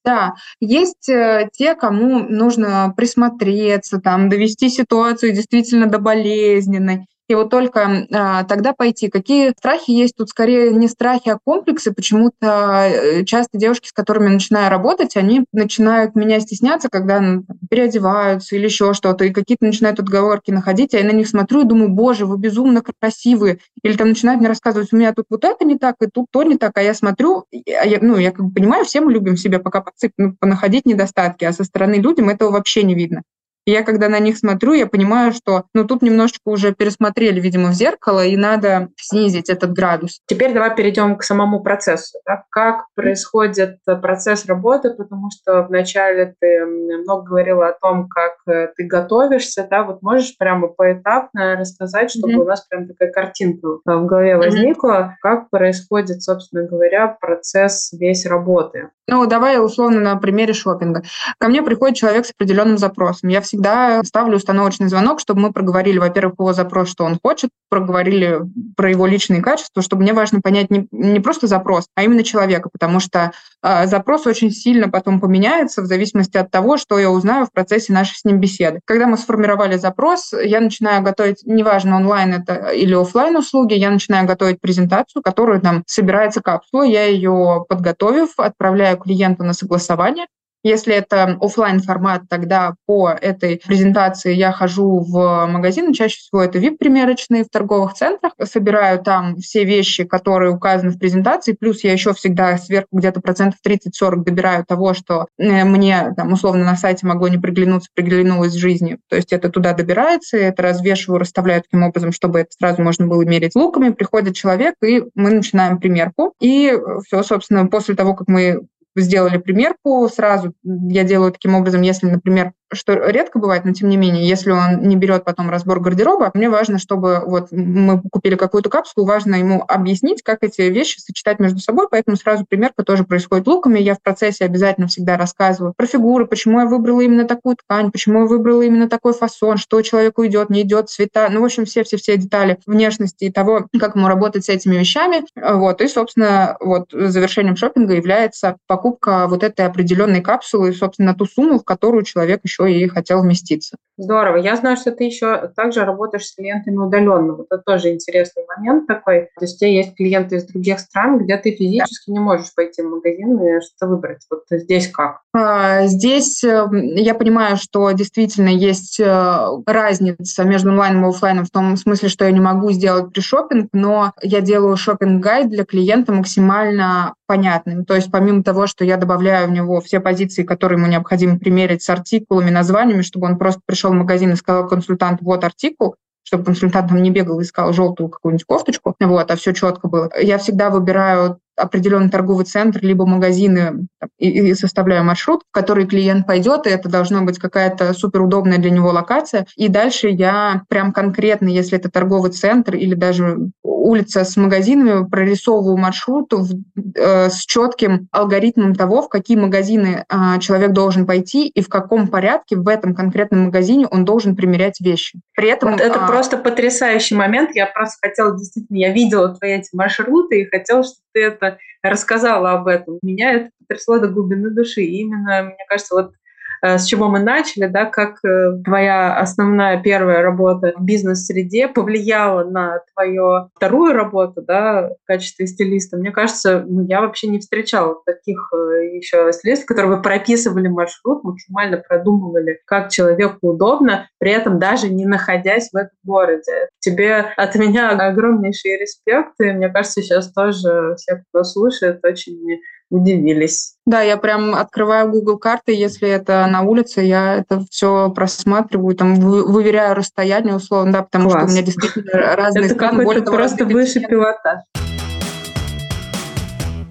Да, 0.05 0.35
есть 0.61 1.09
э, 1.09 1.49
те, 1.53 1.75
кому 1.75 2.21
нужно 2.21 2.93
присмотреться, 2.95 3.99
там, 3.99 4.29
довести 4.29 4.69
ситуацию 4.69 5.33
действительно 5.33 5.87
до 5.87 5.99
болезненной. 5.99 7.07
И 7.29 7.35
вот 7.35 7.51
только 7.51 8.07
а, 8.12 8.45
тогда 8.45 8.73
пойти. 8.73 9.09
Какие 9.09 9.51
страхи 9.51 9.91
есть? 9.91 10.15
Тут 10.17 10.29
скорее 10.29 10.73
не 10.73 10.89
страхи, 10.89 11.29
а 11.31 11.39
комплексы. 11.43 11.93
Почему-то 11.93 12.89
э, 12.89 13.25
часто 13.25 13.59
девушки, 13.59 13.89
с 13.89 13.93
которыми 13.93 14.29
начинаю 14.29 14.71
работать, 14.71 15.17
они 15.17 15.45
начинают 15.53 16.15
меня 16.15 16.39
стесняться, 16.41 16.89
когда 16.89 17.41
переодеваются 17.69 18.55
или 18.55 18.65
еще 18.65 18.93
что-то, 18.93 19.25
и 19.25 19.33
какие-то 19.33 19.65
начинают 19.65 19.99
отговорки 19.99 20.51
находить, 20.51 20.95
а 20.95 20.99
я 20.99 21.05
на 21.05 21.12
них 21.12 21.29
смотрю 21.29 21.62
и 21.62 21.69
думаю, 21.69 21.91
боже, 21.91 22.27
вы 22.27 22.39
безумно 22.39 22.83
красивые. 23.01 23.59
Или 23.83 23.97
там 23.97 24.09
начинают 24.09 24.41
мне 24.41 24.49
рассказывать, 24.49 24.93
у 24.93 24.97
меня 24.97 25.12
тут 25.12 25.27
вот 25.29 25.45
это 25.45 25.65
не 25.65 25.79
так, 25.79 25.97
и 26.01 26.07
тут 26.07 26.27
то 26.31 26.43
не 26.45 26.57
так, 26.57 26.77
а 26.77 26.83
я 26.83 26.95
смотрю, 26.95 27.47
а 27.53 27.87
я, 27.87 27.99
ну, 28.01 28.17
я 28.17 28.31
как 28.31 28.47
бы 28.47 28.53
понимаю, 28.53 28.85
все 28.85 29.01
мы 29.01 29.12
любим 29.12 29.37
себя 29.37 29.59
пока 29.59 29.81
подсып, 29.81 30.12
ну, 30.17 30.35
понаходить 30.39 30.87
недостатки, 30.87 31.45
а 31.45 31.53
со 31.53 31.65
стороны 31.65 31.97
людям 31.97 32.29
этого 32.29 32.51
вообще 32.51 32.83
не 32.85 32.95
видно 32.95 33.23
я 33.71 33.83
когда 33.83 34.09
на 34.09 34.19
них 34.19 34.39
смотрю, 34.39 34.73
я 34.73 34.87
понимаю, 34.87 35.33
что 35.33 35.65
ну 35.75 35.85
тут 35.85 36.03
немножечко 36.03 36.49
уже 36.49 36.73
пересмотрели, 36.73 37.41
видимо, 37.41 37.71
в 37.71 37.75
зеркало, 37.75 38.25
и 38.25 38.37
надо 38.37 38.89
снизить 38.97 39.51
этот 39.51 39.73
градус. 39.73 40.21
Теперь 40.27 40.53
давай 40.53 40.75
перейдем 40.75 41.17
к 41.17 41.23
самому 41.23 41.63
процессу. 41.63 42.19
Да? 42.27 42.45
Как 42.51 42.85
происходит 42.95 43.79
процесс 43.85 44.47
работы, 44.47 44.91
потому 44.91 45.31
что 45.31 45.63
вначале 45.63 46.35
ты 46.41 46.65
много 46.65 47.25
говорила 47.25 47.69
о 47.69 47.73
том, 47.73 48.09
как 48.09 48.35
э, 48.47 48.69
ты 48.77 48.85
готовишься, 48.85 49.67
да, 49.69 49.83
вот 49.83 50.03
можешь 50.03 50.37
прямо 50.39 50.69
поэтапно 50.69 51.57
рассказать, 51.57 52.11
чтобы 52.11 52.35
mm-hmm. 52.35 52.43
у 52.43 52.45
нас 52.45 52.67
прям 52.67 52.87
такая 52.87 53.11
картинка 53.11 53.69
в 53.85 54.07
голове 54.07 54.37
возникла, 54.37 54.89
mm-hmm. 54.89 55.15
как 55.21 55.51
происходит, 55.51 56.23
собственно 56.23 56.67
говоря, 56.67 57.09
процесс 57.21 57.93
весь 57.93 58.27
работы. 58.27 58.91
Ну, 59.09 59.25
давай 59.27 59.65
условно 59.65 60.01
на 60.01 60.17
примере 60.17 60.53
шопинга. 60.53 61.03
Ко 61.39 61.49
мне 61.49 61.63
приходит 61.63 61.97
человек 61.97 62.27
с 62.27 62.33
определенным 62.33 62.77
запросом. 62.77 63.29
Я 63.29 63.41
всегда 63.41 63.56
ставлю 64.05 64.37
установочный 64.37 64.88
звонок, 64.88 65.21
чтобы 65.21 65.40
мы 65.40 65.53
проговорили, 65.53 65.99
во-первых, 65.99 66.35
его 66.38 66.53
запрос, 66.53 66.90
что 66.90 67.05
он 67.05 67.19
хочет, 67.23 67.51
проговорили 67.69 68.40
про 68.77 68.90
его 68.90 69.07
личные 69.07 69.42
качества, 69.42 69.83
чтобы 69.83 70.03
мне 70.03 70.12
важно 70.12 70.40
понять 70.40 70.71
не, 70.71 70.87
не 70.90 71.21
просто 71.21 71.47
запрос, 71.47 71.87
а 71.95 72.03
именно 72.03 72.23
человека, 72.23 72.69
потому 72.73 73.01
что 73.01 73.33
э, 73.62 73.87
запрос 73.87 74.27
очень 74.27 74.51
сильно 74.51 74.88
потом 74.88 75.21
поменяется 75.21 75.83
в 75.83 75.87
зависимости 75.87 76.37
от 76.37 76.51
того, 76.51 76.77
что 76.77 76.99
я 76.99 77.11
узнаю 77.11 77.47
в 77.47 77.53
процессе 77.53 77.92
нашей 77.92 78.16
с 78.16 78.25
ним 78.25 78.40
беседы. 78.40 78.81
Когда 78.85 79.07
мы 79.07 79.19
сформировали 79.19 79.77
запрос, 79.77 80.33
я 80.33 80.61
начинаю 80.61 81.03
готовить, 81.03 81.42
неважно, 81.45 81.97
онлайн 81.97 82.35
это 82.35 82.69
или 82.69 82.95
офлайн 82.95 83.37
услуги, 83.37 83.75
я 83.75 83.90
начинаю 83.90 84.27
готовить 84.27 84.61
презентацию, 84.61 85.23
которую 85.23 85.61
там 85.61 85.83
собирается 85.87 86.40
капсула, 86.40 86.83
я 86.83 87.05
ее 87.05 87.64
подготовив, 87.69 88.31
отправляю 88.38 88.97
клиенту 88.99 89.45
на 89.45 89.53
согласование. 89.53 90.27
Если 90.62 90.95
это 90.95 91.37
офлайн 91.40 91.81
формат, 91.81 92.23
тогда 92.29 92.75
по 92.87 93.11
этой 93.11 93.61
презентации 93.64 94.35
я 94.35 94.53
хожу 94.53 95.01
в 95.01 95.47
магазин, 95.47 95.92
чаще 95.92 96.19
всего 96.19 96.42
это 96.42 96.59
VIP-примерочные 96.59 97.45
в 97.45 97.49
торговых 97.49 97.95
центрах, 97.95 98.33
собираю 98.45 99.03
там 99.03 99.37
все 99.37 99.64
вещи, 99.64 100.05
которые 100.05 100.53
указаны 100.53 100.90
в 100.90 100.99
презентации, 100.99 101.53
плюс 101.53 101.85
я 101.85 101.92
еще 101.92 102.12
всегда 102.14 102.59
сверху 102.59 102.88
где-то 102.92 103.21
процентов 103.21 103.61
30-40 103.66 104.25
добираю 104.25 104.64
того, 104.64 104.95
что 104.95 105.27
э, 105.38 105.64
мне 105.64 106.12
там 106.16 106.33
условно 106.33 106.64
на 106.64 106.77
сайте 106.77 107.07
могло 107.07 107.29
не 107.29 107.38
приглянуться, 107.38 107.90
приглянулось 107.95 108.55
в 108.55 108.59
жизни. 108.59 108.99
То 109.09 109.16
есть 109.16 109.33
это 109.33 109.49
туда 109.49 109.73
добирается, 109.73 110.37
это 110.37 110.62
развешиваю, 110.62 111.21
расставляю 111.21 111.62
таким 111.62 111.85
образом, 111.85 112.12
чтобы 112.12 112.40
это 112.40 112.51
сразу 112.59 112.83
можно 112.83 113.07
было 113.07 113.23
мерить 113.23 113.55
луками. 113.55 113.90
Приходит 113.90 114.35
человек, 114.35 114.75
и 114.85 115.05
мы 115.14 115.31
начинаем 115.31 115.79
примерку. 115.79 116.35
И 116.40 116.77
все, 117.07 117.23
собственно, 117.23 117.66
после 117.66 117.95
того, 117.95 118.14
как 118.14 118.29
мы 118.29 118.66
сделали 119.03 119.39
примерку, 119.39 120.09
сразу. 120.09 120.55
Я 120.65 121.05
делаю 121.05 121.33
таким 121.33 121.55
образом, 121.55 121.83
если, 121.83 122.07
например, 122.07 122.53
что 122.73 122.95
редко 122.95 123.39
бывает, 123.39 123.65
но 123.65 123.73
тем 123.73 123.89
не 123.89 123.97
менее, 123.97 124.27
если 124.27 124.51
он 124.51 124.83
не 124.83 124.97
берет 124.97 125.25
потом 125.25 125.51
разбор 125.51 125.81
гардероба, 125.81 126.31
мне 126.35 126.51
важно, 126.51 126.79
чтобы 126.79 127.23
вот 127.25 127.49
мы 127.53 128.01
купили 128.11 128.35
какую-то 128.35 128.71
капсулу, 128.71 129.07
важно 129.07 129.37
ему 129.37 129.65
объяснить, 129.67 130.23
как 130.23 130.39
эти 130.43 130.63
вещи 130.63 130.99
сочетать 130.99 131.39
между 131.39 131.61
собой, 131.61 131.87
поэтому 131.91 132.17
сразу 132.17 132.45
примерка 132.45 132.83
тоже 132.83 133.05
происходит 133.05 133.47
луками. 133.47 133.79
Я 133.79 133.95
в 133.95 134.03
процессе 134.03 134.45
обязательно 134.45 134.87
всегда 134.89 135.17
рассказываю 135.17 135.75
про 135.77 135.87
фигуры, 135.87 136.27
почему 136.27 136.61
я 136.61 136.67
выбрала 136.67 137.01
именно 137.01 137.25
такую 137.25 137.57
ткань, 137.57 137.91
почему 137.91 138.21
я 138.21 138.27
выбрала 138.27 138.63
именно 138.63 138.89
такой 138.89 139.13
фасон, 139.13 139.57
что 139.57 139.81
человеку 139.83 140.27
идет, 140.27 140.51
не 140.51 140.63
идет, 140.63 140.91
цвета, 140.91 141.29
ну, 141.31 141.43
в 141.43 141.45
общем, 141.45 141.65
все-все-все 141.65 142.17
детали 142.17 142.59
внешности 142.67 143.25
и 143.25 143.33
того, 143.33 143.67
как 143.79 143.97
ему 143.97 144.09
работать 144.09 144.45
с 144.45 144.49
этими 144.49 144.77
вещами. 144.77 145.25
Вот, 145.37 145.81
и, 145.81 145.89
собственно, 145.89 146.57
вот 146.61 146.89
завершением 146.93 147.57
шопинга 147.57 147.95
является 147.95 148.57
покупка 148.67 149.27
вот 149.29 149.43
этой 149.43 149.67
определенной 149.67 150.21
капсулы, 150.21 150.73
собственно, 150.73 151.15
ту 151.15 151.27
сумму, 151.27 151.59
в 151.59 151.65
которую 151.65 152.05
человек 152.05 152.41
еще 152.45 152.56
еще 152.57 152.73
и 152.73 152.88
хотел 152.88 153.23
вместиться. 153.23 153.77
Здорово. 153.99 154.37
Я 154.37 154.57
знаю, 154.57 154.77
что 154.77 154.92
ты 154.92 155.05
еще 155.05 155.51
также 155.57 155.85
работаешь 155.85 156.27
с 156.27 156.35
клиентами 156.35 156.77
удаленно. 156.77 157.33
Вот 157.33 157.47
это 157.51 157.62
тоже 157.64 157.95
интересный 157.95 158.45
момент 158.57 158.87
такой. 158.87 159.31
То 159.38 159.45
есть 159.45 159.57
у 159.57 159.59
тебя 159.61 159.71
есть 159.71 159.97
клиенты 159.97 160.37
из 160.37 160.45
других 160.45 160.81
стран, 160.81 161.19
где 161.19 161.38
ты 161.38 161.53
физически 161.53 162.11
да. 162.11 162.12
не 162.12 162.19
можешь 162.19 162.55
пойти 162.55 162.83
в 162.83 162.90
магазин 162.90 163.38
и 163.40 163.61
что-то 163.62 163.87
выбрать. 163.87 164.19
Вот 164.31 164.42
здесь 164.51 164.90
как? 164.90 165.21
А, 165.35 165.87
здесь 165.87 166.45
э, 166.45 166.66
я 166.97 167.14
понимаю, 167.14 167.57
что 167.57 167.90
действительно 167.92 168.49
есть 168.49 169.01
э, 169.01 169.47
разница 169.66 170.45
между 170.45 170.71
онлайном 170.71 171.07
и 171.07 171.09
офлайном 171.09 171.47
в 171.47 171.51
том 171.51 171.75
смысле, 171.79 172.11
что 172.11 172.27
я 172.27 172.33
не 172.33 172.40
могу 172.40 172.73
сделать 172.73 173.14
пришопинг, 173.14 173.71
но 173.73 174.12
я 174.21 174.42
делаю 174.42 174.77
шопинг-гайд 174.77 175.49
для 175.49 175.64
клиента 175.64 176.12
максимально 176.12 177.14
понятным. 177.27 177.85
То 177.85 177.95
есть 177.95 178.11
помимо 178.11 178.42
того, 178.42 178.66
что 178.66 178.85
я 178.85 178.99
добавляю 178.99 179.49
в 179.49 179.53
него 179.53 179.81
все 179.81 180.01
позиции, 180.01 180.42
которые 180.42 180.79
ему 180.79 180.87
необходимо 180.87 181.38
примерить 181.38 181.83
с 181.83 181.90
артикулами, 181.90 182.46
названиями, 182.51 183.03
чтобы 183.03 183.27
он 183.27 183.39
просто 183.39 183.61
пришел 183.65 183.91
в 183.91 183.95
магазин 183.95 184.33
и 184.33 184.37
сказал 184.37 184.69
консультант, 184.69 185.21
вот 185.23 185.45
артикул, 185.45 185.97
чтобы 186.23 186.45
консультант 186.45 186.89
там 186.89 187.03
не 187.03 187.11
бегал 187.11 187.41
и 187.41 187.45
искал 187.45 187.73
желтую 187.73 188.09
какую-нибудь 188.09 188.45
кофточку, 188.45 188.95
вот, 188.99 189.31
а 189.31 189.37
все 189.37 189.53
четко 189.53 189.89
было. 189.89 190.11
Я 190.21 190.39
всегда 190.39 190.71
выбираю 190.71 191.39
определенный 191.57 192.11
торговый 192.11 192.45
центр, 192.45 192.81
либо 192.83 193.07
магазины 193.07 193.87
и, 194.19 194.29
и 194.29 194.55
составляю 194.55 195.05
маршрут, 195.05 195.42
в 195.49 195.53
который 195.53 195.87
клиент 195.87 196.27
пойдет, 196.27 196.66
и 196.66 196.71
это 196.71 196.88
должна 196.88 197.23
быть 197.23 197.38
какая-то 197.38 197.92
суперудобная 197.92 198.59
для 198.59 198.71
него 198.71 198.90
локация. 198.90 199.47
И 199.57 199.69
дальше 199.69 200.09
я 200.09 200.62
прям 200.69 200.92
конкретно, 200.92 201.49
если 201.49 201.79
это 201.79 201.90
торговый 201.90 202.31
центр 202.31 202.75
или 202.75 202.95
даже 202.95 203.38
улица 203.87 204.25
с 204.25 204.37
магазинами, 204.37 205.09
прорисовываю 205.09 205.77
маршрут 205.77 206.33
в, 206.33 206.57
э, 206.97 207.31
с 207.31 207.45
четким 207.47 208.09
алгоритмом 208.11 208.75
того, 208.75 209.03
в 209.03 209.09
какие 209.09 209.37
магазины 209.37 210.05
э, 210.09 210.40
человек 210.40 210.73
должен 210.73 211.07
пойти 211.07 211.47
и 211.47 211.62
в 211.62 211.69
каком 211.69 212.09
порядке 212.09 212.57
в 212.57 212.66
этом 212.66 212.95
конкретном 212.95 213.45
магазине 213.45 213.87
он 213.87 214.05
должен 214.05 214.35
примерять 214.35 214.81
вещи. 214.81 215.21
При 215.37 215.49
этом 215.49 215.73
вот 215.73 215.81
это 215.81 216.05
а... 216.05 216.09
просто 216.09 216.37
потрясающий 216.37 217.14
момент. 217.14 217.51
Я 217.55 217.66
просто 217.66 218.09
хотела 218.09 218.37
действительно, 218.37 218.77
я 218.77 218.92
видела 218.92 219.35
твои 219.35 219.53
эти 219.53 219.69
маршруты 219.73 220.40
и 220.40 220.49
хотела, 220.51 220.83
чтобы 220.83 220.97
ты 221.14 221.23
это 221.23 221.46
рассказала 221.83 222.53
об 222.53 222.67
этом. 222.67 222.99
Меня 223.03 223.33
это 223.33 223.51
потрясло 223.59 223.99
до 223.99 224.09
глубины 224.09 224.51
души. 224.51 224.83
И 224.83 225.01
именно, 225.01 225.43
мне 225.43 225.65
кажется, 225.69 225.95
вот 225.95 226.13
с 226.62 226.85
чего 226.85 227.09
мы 227.09 227.21
начали, 227.21 227.66
да, 227.66 227.85
как 227.85 228.25
э, 228.25 228.59
твоя 228.64 229.19
основная 229.19 229.81
первая 229.83 230.23
работа 230.23 230.73
в 230.77 230.85
бизнес-среде 230.85 231.69
повлияла 231.69 232.45
на 232.45 232.81
твою 232.95 233.51
вторую 233.55 233.92
работу, 233.92 234.42
да, 234.42 234.90
в 235.03 235.07
качестве 235.07 235.47
стилиста. 235.47 235.97
Мне 235.97 236.11
кажется, 236.11 236.64
я 236.88 237.01
вообще 237.01 237.29
не 237.29 237.38
встречала 237.38 238.01
таких 238.05 238.51
э, 238.55 238.97
еще 238.97 239.33
стилистов, 239.33 239.66
которые 239.66 239.97
бы 239.97 240.03
прописывали 240.03 240.69
маршрут, 240.69 241.25
максимально 241.25 241.79
продумывали, 241.79 242.61
как 242.64 242.90
человеку 242.90 243.49
удобно, 243.49 244.09
при 244.19 244.33
этом 244.33 244.59
даже 244.59 244.88
не 244.88 245.07
находясь 245.07 245.71
в 245.73 245.77
этом 245.77 245.97
городе. 246.05 246.69
Тебе 246.81 247.27
от 247.37 247.55
меня 247.55 247.90
огромнейший 247.90 248.79
респект, 248.79 249.35
и 249.40 249.53
мне 249.53 249.69
кажется, 249.69 250.03
сейчас 250.03 250.33
тоже 250.33 250.95
все, 250.97 251.23
кто 251.29 251.45
слушает, 251.45 252.05
очень 252.05 252.61
удивились. 252.90 253.75
Да, 253.87 254.03
я 254.03 254.16
прям 254.16 254.55
открываю 254.55 255.11
Google 255.11 255.38
карты, 255.38 255.72
если 255.72 256.09
это 256.09 256.46
на 256.46 256.62
улице, 256.62 257.03
я 257.03 257.37
это 257.37 257.64
все 257.70 258.11
просматриваю, 258.11 258.96
там 258.96 259.14
выверяю 259.16 259.94
расстояние 259.94 260.57
условно, 260.57 260.92
да, 260.92 261.03
потому 261.03 261.31
Класс. 261.31 261.42
что 261.42 261.51
у 261.51 261.53
меня 261.53 261.62
действительно 261.62 262.37
разные 262.37 262.66
это 262.66 262.75
страны. 262.75 263.03
Это 263.03 263.31
просто 263.31 263.64
выше 263.64 264.01
пилотаж. 264.01 264.61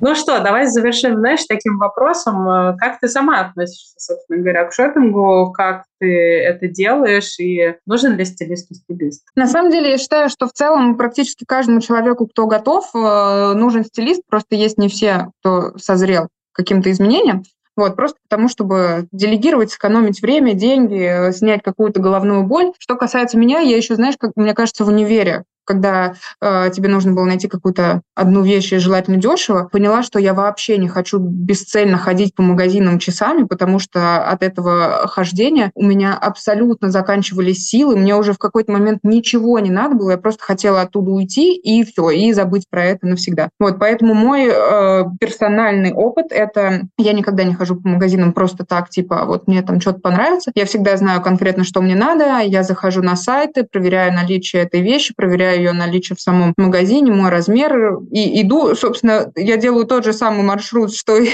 Ну 0.07 0.13
что, 0.13 0.39
давай 0.39 0.67
завершим, 0.67 1.15
знаешь, 1.17 1.45
таким 1.49 1.79
вопросом. 1.79 2.47
Э, 2.47 2.77
как 2.77 2.99
ты 2.99 3.07
сама 3.07 3.39
относишься, 3.39 3.95
собственно 3.97 4.37
говоря, 4.37 4.65
к 4.65 4.71
шопингу? 4.71 5.51
Как 5.51 5.85
ты 5.99 6.41
это 6.41 6.67
делаешь? 6.67 7.39
И 7.39 7.73
нужен 7.87 8.15
ли 8.15 8.23
стилисту 8.23 8.75
стилист? 8.75 9.25
На 9.35 9.47
самом 9.47 9.71
деле, 9.71 9.89
я 9.89 9.97
считаю, 9.97 10.29
что 10.29 10.45
в 10.45 10.51
целом 10.51 10.95
практически 10.95 11.43
каждому 11.43 11.81
человеку, 11.81 12.27
кто 12.27 12.45
готов, 12.45 12.87
э, 12.93 13.53
нужен 13.55 13.83
стилист. 13.83 14.21
Просто 14.29 14.53
есть 14.53 14.77
не 14.77 14.89
все, 14.89 15.31
кто 15.39 15.75
созрел 15.79 16.27
каким-то 16.51 16.91
изменениям. 16.91 17.41
Вот, 17.75 17.95
просто 17.95 18.17
потому, 18.29 18.47
чтобы 18.47 19.07
делегировать, 19.11 19.71
сэкономить 19.71 20.21
время, 20.21 20.53
деньги, 20.53 21.29
э, 21.29 21.31
снять 21.31 21.63
какую-то 21.63 21.99
головную 21.99 22.43
боль. 22.43 22.73
Что 22.77 22.95
касается 22.95 23.39
меня, 23.39 23.57
я 23.59 23.75
еще, 23.75 23.95
знаешь, 23.95 24.17
как 24.19 24.33
мне 24.35 24.53
кажется, 24.53 24.85
в 24.85 24.89
универе 24.89 25.45
когда 25.65 26.15
э, 26.41 26.69
тебе 26.73 26.89
нужно 26.89 27.13
было 27.13 27.25
найти 27.25 27.47
какую-то 27.47 28.01
одну 28.15 28.41
вещь, 28.41 28.71
и 28.71 28.77
желательно 28.77 29.17
дешево, 29.17 29.69
поняла, 29.71 30.03
что 30.03 30.19
я 30.19 30.33
вообще 30.33 30.77
не 30.77 30.87
хочу 30.87 31.19
бесцельно 31.19 31.97
ходить 31.97 32.33
по 32.35 32.41
магазинам 32.41 32.99
часами, 32.99 33.43
потому 33.43 33.79
что 33.79 34.23
от 34.25 34.43
этого 34.43 35.07
хождения 35.07 35.71
у 35.75 35.83
меня 35.83 36.17
абсолютно 36.17 36.89
заканчивались 36.89 37.65
силы, 37.65 37.97
мне 37.97 38.15
уже 38.15 38.33
в 38.33 38.37
какой-то 38.37 38.71
момент 38.71 38.99
ничего 39.03 39.59
не 39.59 39.71
надо 39.71 39.95
было, 39.95 40.11
я 40.11 40.17
просто 40.17 40.43
хотела 40.43 40.81
оттуда 40.81 41.11
уйти 41.11 41.55
и 41.55 41.83
все, 41.83 42.09
и 42.09 42.31
забыть 42.33 42.65
про 42.69 42.85
это 42.85 43.07
навсегда. 43.07 43.49
Вот, 43.59 43.79
поэтому 43.79 44.13
мой 44.13 44.47
э, 44.47 45.03
персональный 45.19 45.93
опыт— 45.93 46.27
это 46.29 46.83
я 46.97 47.13
никогда 47.13 47.43
не 47.43 47.53
хожу 47.53 47.75
по 47.75 47.87
магазинам 47.87 48.33
просто 48.33 48.65
так, 48.65 48.89
типа, 48.89 49.25
вот 49.25 49.47
мне 49.47 49.61
там 49.61 49.81
что-то 49.81 49.99
понравится. 49.99 50.51
Я 50.55 50.65
всегда 50.65 50.97
знаю 50.97 51.21
конкретно, 51.21 51.63
что 51.63 51.81
мне 51.81 51.95
надо, 51.95 52.39
я 52.39 52.63
захожу 52.63 53.01
на 53.01 53.15
сайты, 53.15 53.63
проверяю 53.63 54.13
наличие 54.13 54.63
этой 54.63 54.81
вещи, 54.81 55.13
проверяю 55.15 55.54
ее 55.55 55.71
наличие 55.71 56.15
в 56.15 56.21
самом 56.21 56.53
магазине, 56.57 57.11
мой 57.11 57.29
размер, 57.29 57.99
и 58.11 58.41
иду, 58.41 58.75
собственно, 58.75 59.31
я 59.35 59.57
делаю 59.57 59.85
тот 59.85 60.05
же 60.05 60.13
самый 60.13 60.43
маршрут, 60.43 60.93
что 60.93 61.17
и 61.17 61.29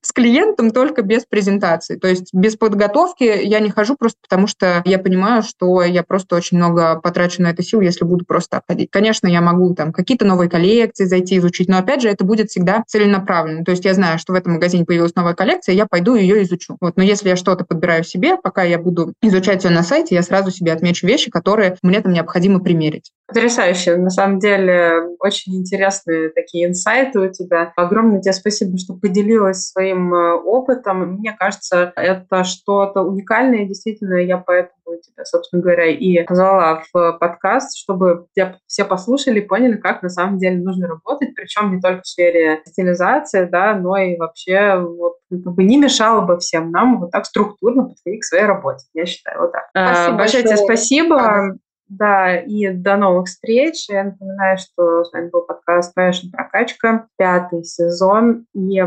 с 0.00 0.12
клиентом 0.12 0.70
только 0.70 1.02
без 1.02 1.24
презентации. 1.26 1.96
То 1.96 2.08
есть 2.08 2.32
без 2.32 2.56
подготовки 2.56 3.24
я 3.24 3.60
не 3.60 3.70
хожу 3.70 3.96
просто 3.96 4.18
потому, 4.22 4.46
что 4.46 4.82
я 4.84 4.98
понимаю, 4.98 5.42
что 5.42 5.82
я 5.82 6.02
просто 6.02 6.36
очень 6.36 6.56
много 6.56 6.98
потрачу 7.00 7.42
на 7.42 7.48
это 7.48 7.62
сил, 7.62 7.80
если 7.80 8.04
буду 8.04 8.24
просто 8.24 8.62
ходить. 8.66 8.90
Конечно, 8.90 9.26
я 9.26 9.40
могу 9.40 9.74
там 9.74 9.92
какие-то 9.92 10.24
новые 10.24 10.48
коллекции 10.48 11.04
зайти 11.04 11.38
изучить, 11.38 11.68
но 11.68 11.78
опять 11.78 12.02
же 12.02 12.08
это 12.08 12.24
будет 12.24 12.50
всегда 12.50 12.84
целенаправленно. 12.86 13.64
То 13.64 13.72
есть 13.72 13.84
я 13.84 13.94
знаю, 13.94 14.18
что 14.18 14.32
в 14.32 14.36
этом 14.36 14.54
магазине 14.54 14.84
появилась 14.84 15.14
новая 15.14 15.34
коллекция, 15.34 15.74
я 15.74 15.86
пойду 15.86 16.14
ее 16.14 16.42
изучу. 16.42 16.76
Вот. 16.80 16.96
Но 16.96 17.02
если 17.02 17.28
я 17.28 17.36
что-то 17.36 17.64
подбираю 17.64 18.04
себе, 18.04 18.36
пока 18.36 18.62
я 18.62 18.78
буду 18.78 19.12
изучать 19.22 19.64
ее 19.64 19.70
на 19.70 19.82
сайте, 19.82 20.14
я 20.14 20.22
сразу 20.22 20.50
себе 20.50 20.72
отмечу 20.72 21.06
вещи, 21.06 21.30
которые 21.30 21.76
мне 21.82 22.00
там 22.00 22.12
необходимо 22.12 22.60
примерить. 22.60 23.10
Потрясающе. 23.34 23.96
На 23.96 24.10
самом 24.10 24.38
деле, 24.38 25.08
очень 25.18 25.56
интересные 25.56 26.28
такие 26.30 26.68
инсайты 26.68 27.18
у 27.18 27.32
тебя. 27.32 27.72
Огромное 27.76 28.20
тебе 28.20 28.32
спасибо, 28.32 28.78
что 28.78 28.94
поделилась 28.94 29.68
своим 29.68 30.14
э, 30.14 30.34
опытом. 30.34 31.14
Мне 31.14 31.34
кажется, 31.36 31.92
это 31.96 32.44
что-то 32.44 33.02
уникальное. 33.02 33.66
Действительно, 33.66 34.14
я 34.14 34.38
поэтому 34.38 35.00
тебя, 35.02 35.24
собственно 35.24 35.62
говоря, 35.62 35.86
и 35.86 36.22
позвала 36.24 36.82
в 36.92 37.18
подкаст, 37.18 37.76
чтобы 37.76 38.26
все 38.66 38.84
послушали, 38.84 39.40
поняли, 39.40 39.76
как 39.76 40.02
на 40.02 40.08
самом 40.08 40.38
деле 40.38 40.62
нужно 40.62 40.86
работать, 40.86 41.34
причем 41.34 41.74
не 41.74 41.80
только 41.80 42.02
в 42.02 42.06
сфере 42.06 42.62
стилизации, 42.66 43.46
да, 43.46 43.74
но 43.74 43.96
и 43.96 44.16
вообще 44.16 44.76
вот, 44.78 45.14
как 45.30 45.54
бы 45.54 45.64
не 45.64 45.76
мешало 45.76 46.20
бы 46.20 46.38
всем 46.38 46.70
нам 46.70 47.00
вот 47.00 47.10
так 47.10 47.26
структурно 47.26 47.84
подходить 47.84 48.20
к 48.20 48.24
своей 48.24 48.44
работе. 48.44 48.86
Я 48.94 49.06
считаю, 49.06 49.40
вот 49.40 49.52
так. 49.52 49.64
Спасибо 49.70 50.16
Большое 50.16 50.42
тебе 50.44 50.56
спасибо. 50.56 51.58
Да, 51.88 52.36
и 52.36 52.68
до 52.72 52.96
новых 52.96 53.26
встреч. 53.26 53.88
Я 53.88 54.04
напоминаю, 54.04 54.58
что 54.58 55.04
с 55.04 55.12
вами 55.12 55.28
был 55.28 55.42
подкаст 55.42 55.96
«Fashion 55.96 56.30
прокачка», 56.32 57.06
пятый 57.16 57.64
сезон, 57.64 58.46
и 58.54 58.82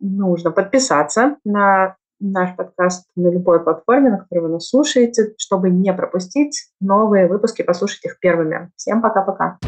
нужно 0.00 0.50
подписаться 0.50 1.36
на 1.44 1.96
наш 2.20 2.54
подкаст 2.54 3.06
на 3.16 3.28
любой 3.28 3.62
платформе, 3.62 4.10
на 4.10 4.18
которой 4.18 4.40
вы 4.40 4.48
нас 4.50 4.68
слушаете, 4.68 5.34
чтобы 5.38 5.70
не 5.70 5.92
пропустить 5.92 6.68
новые 6.80 7.26
выпуски, 7.26 7.62
послушать 7.62 8.04
их 8.04 8.20
первыми. 8.20 8.70
Всем 8.76 9.02
пока-пока. 9.02 9.58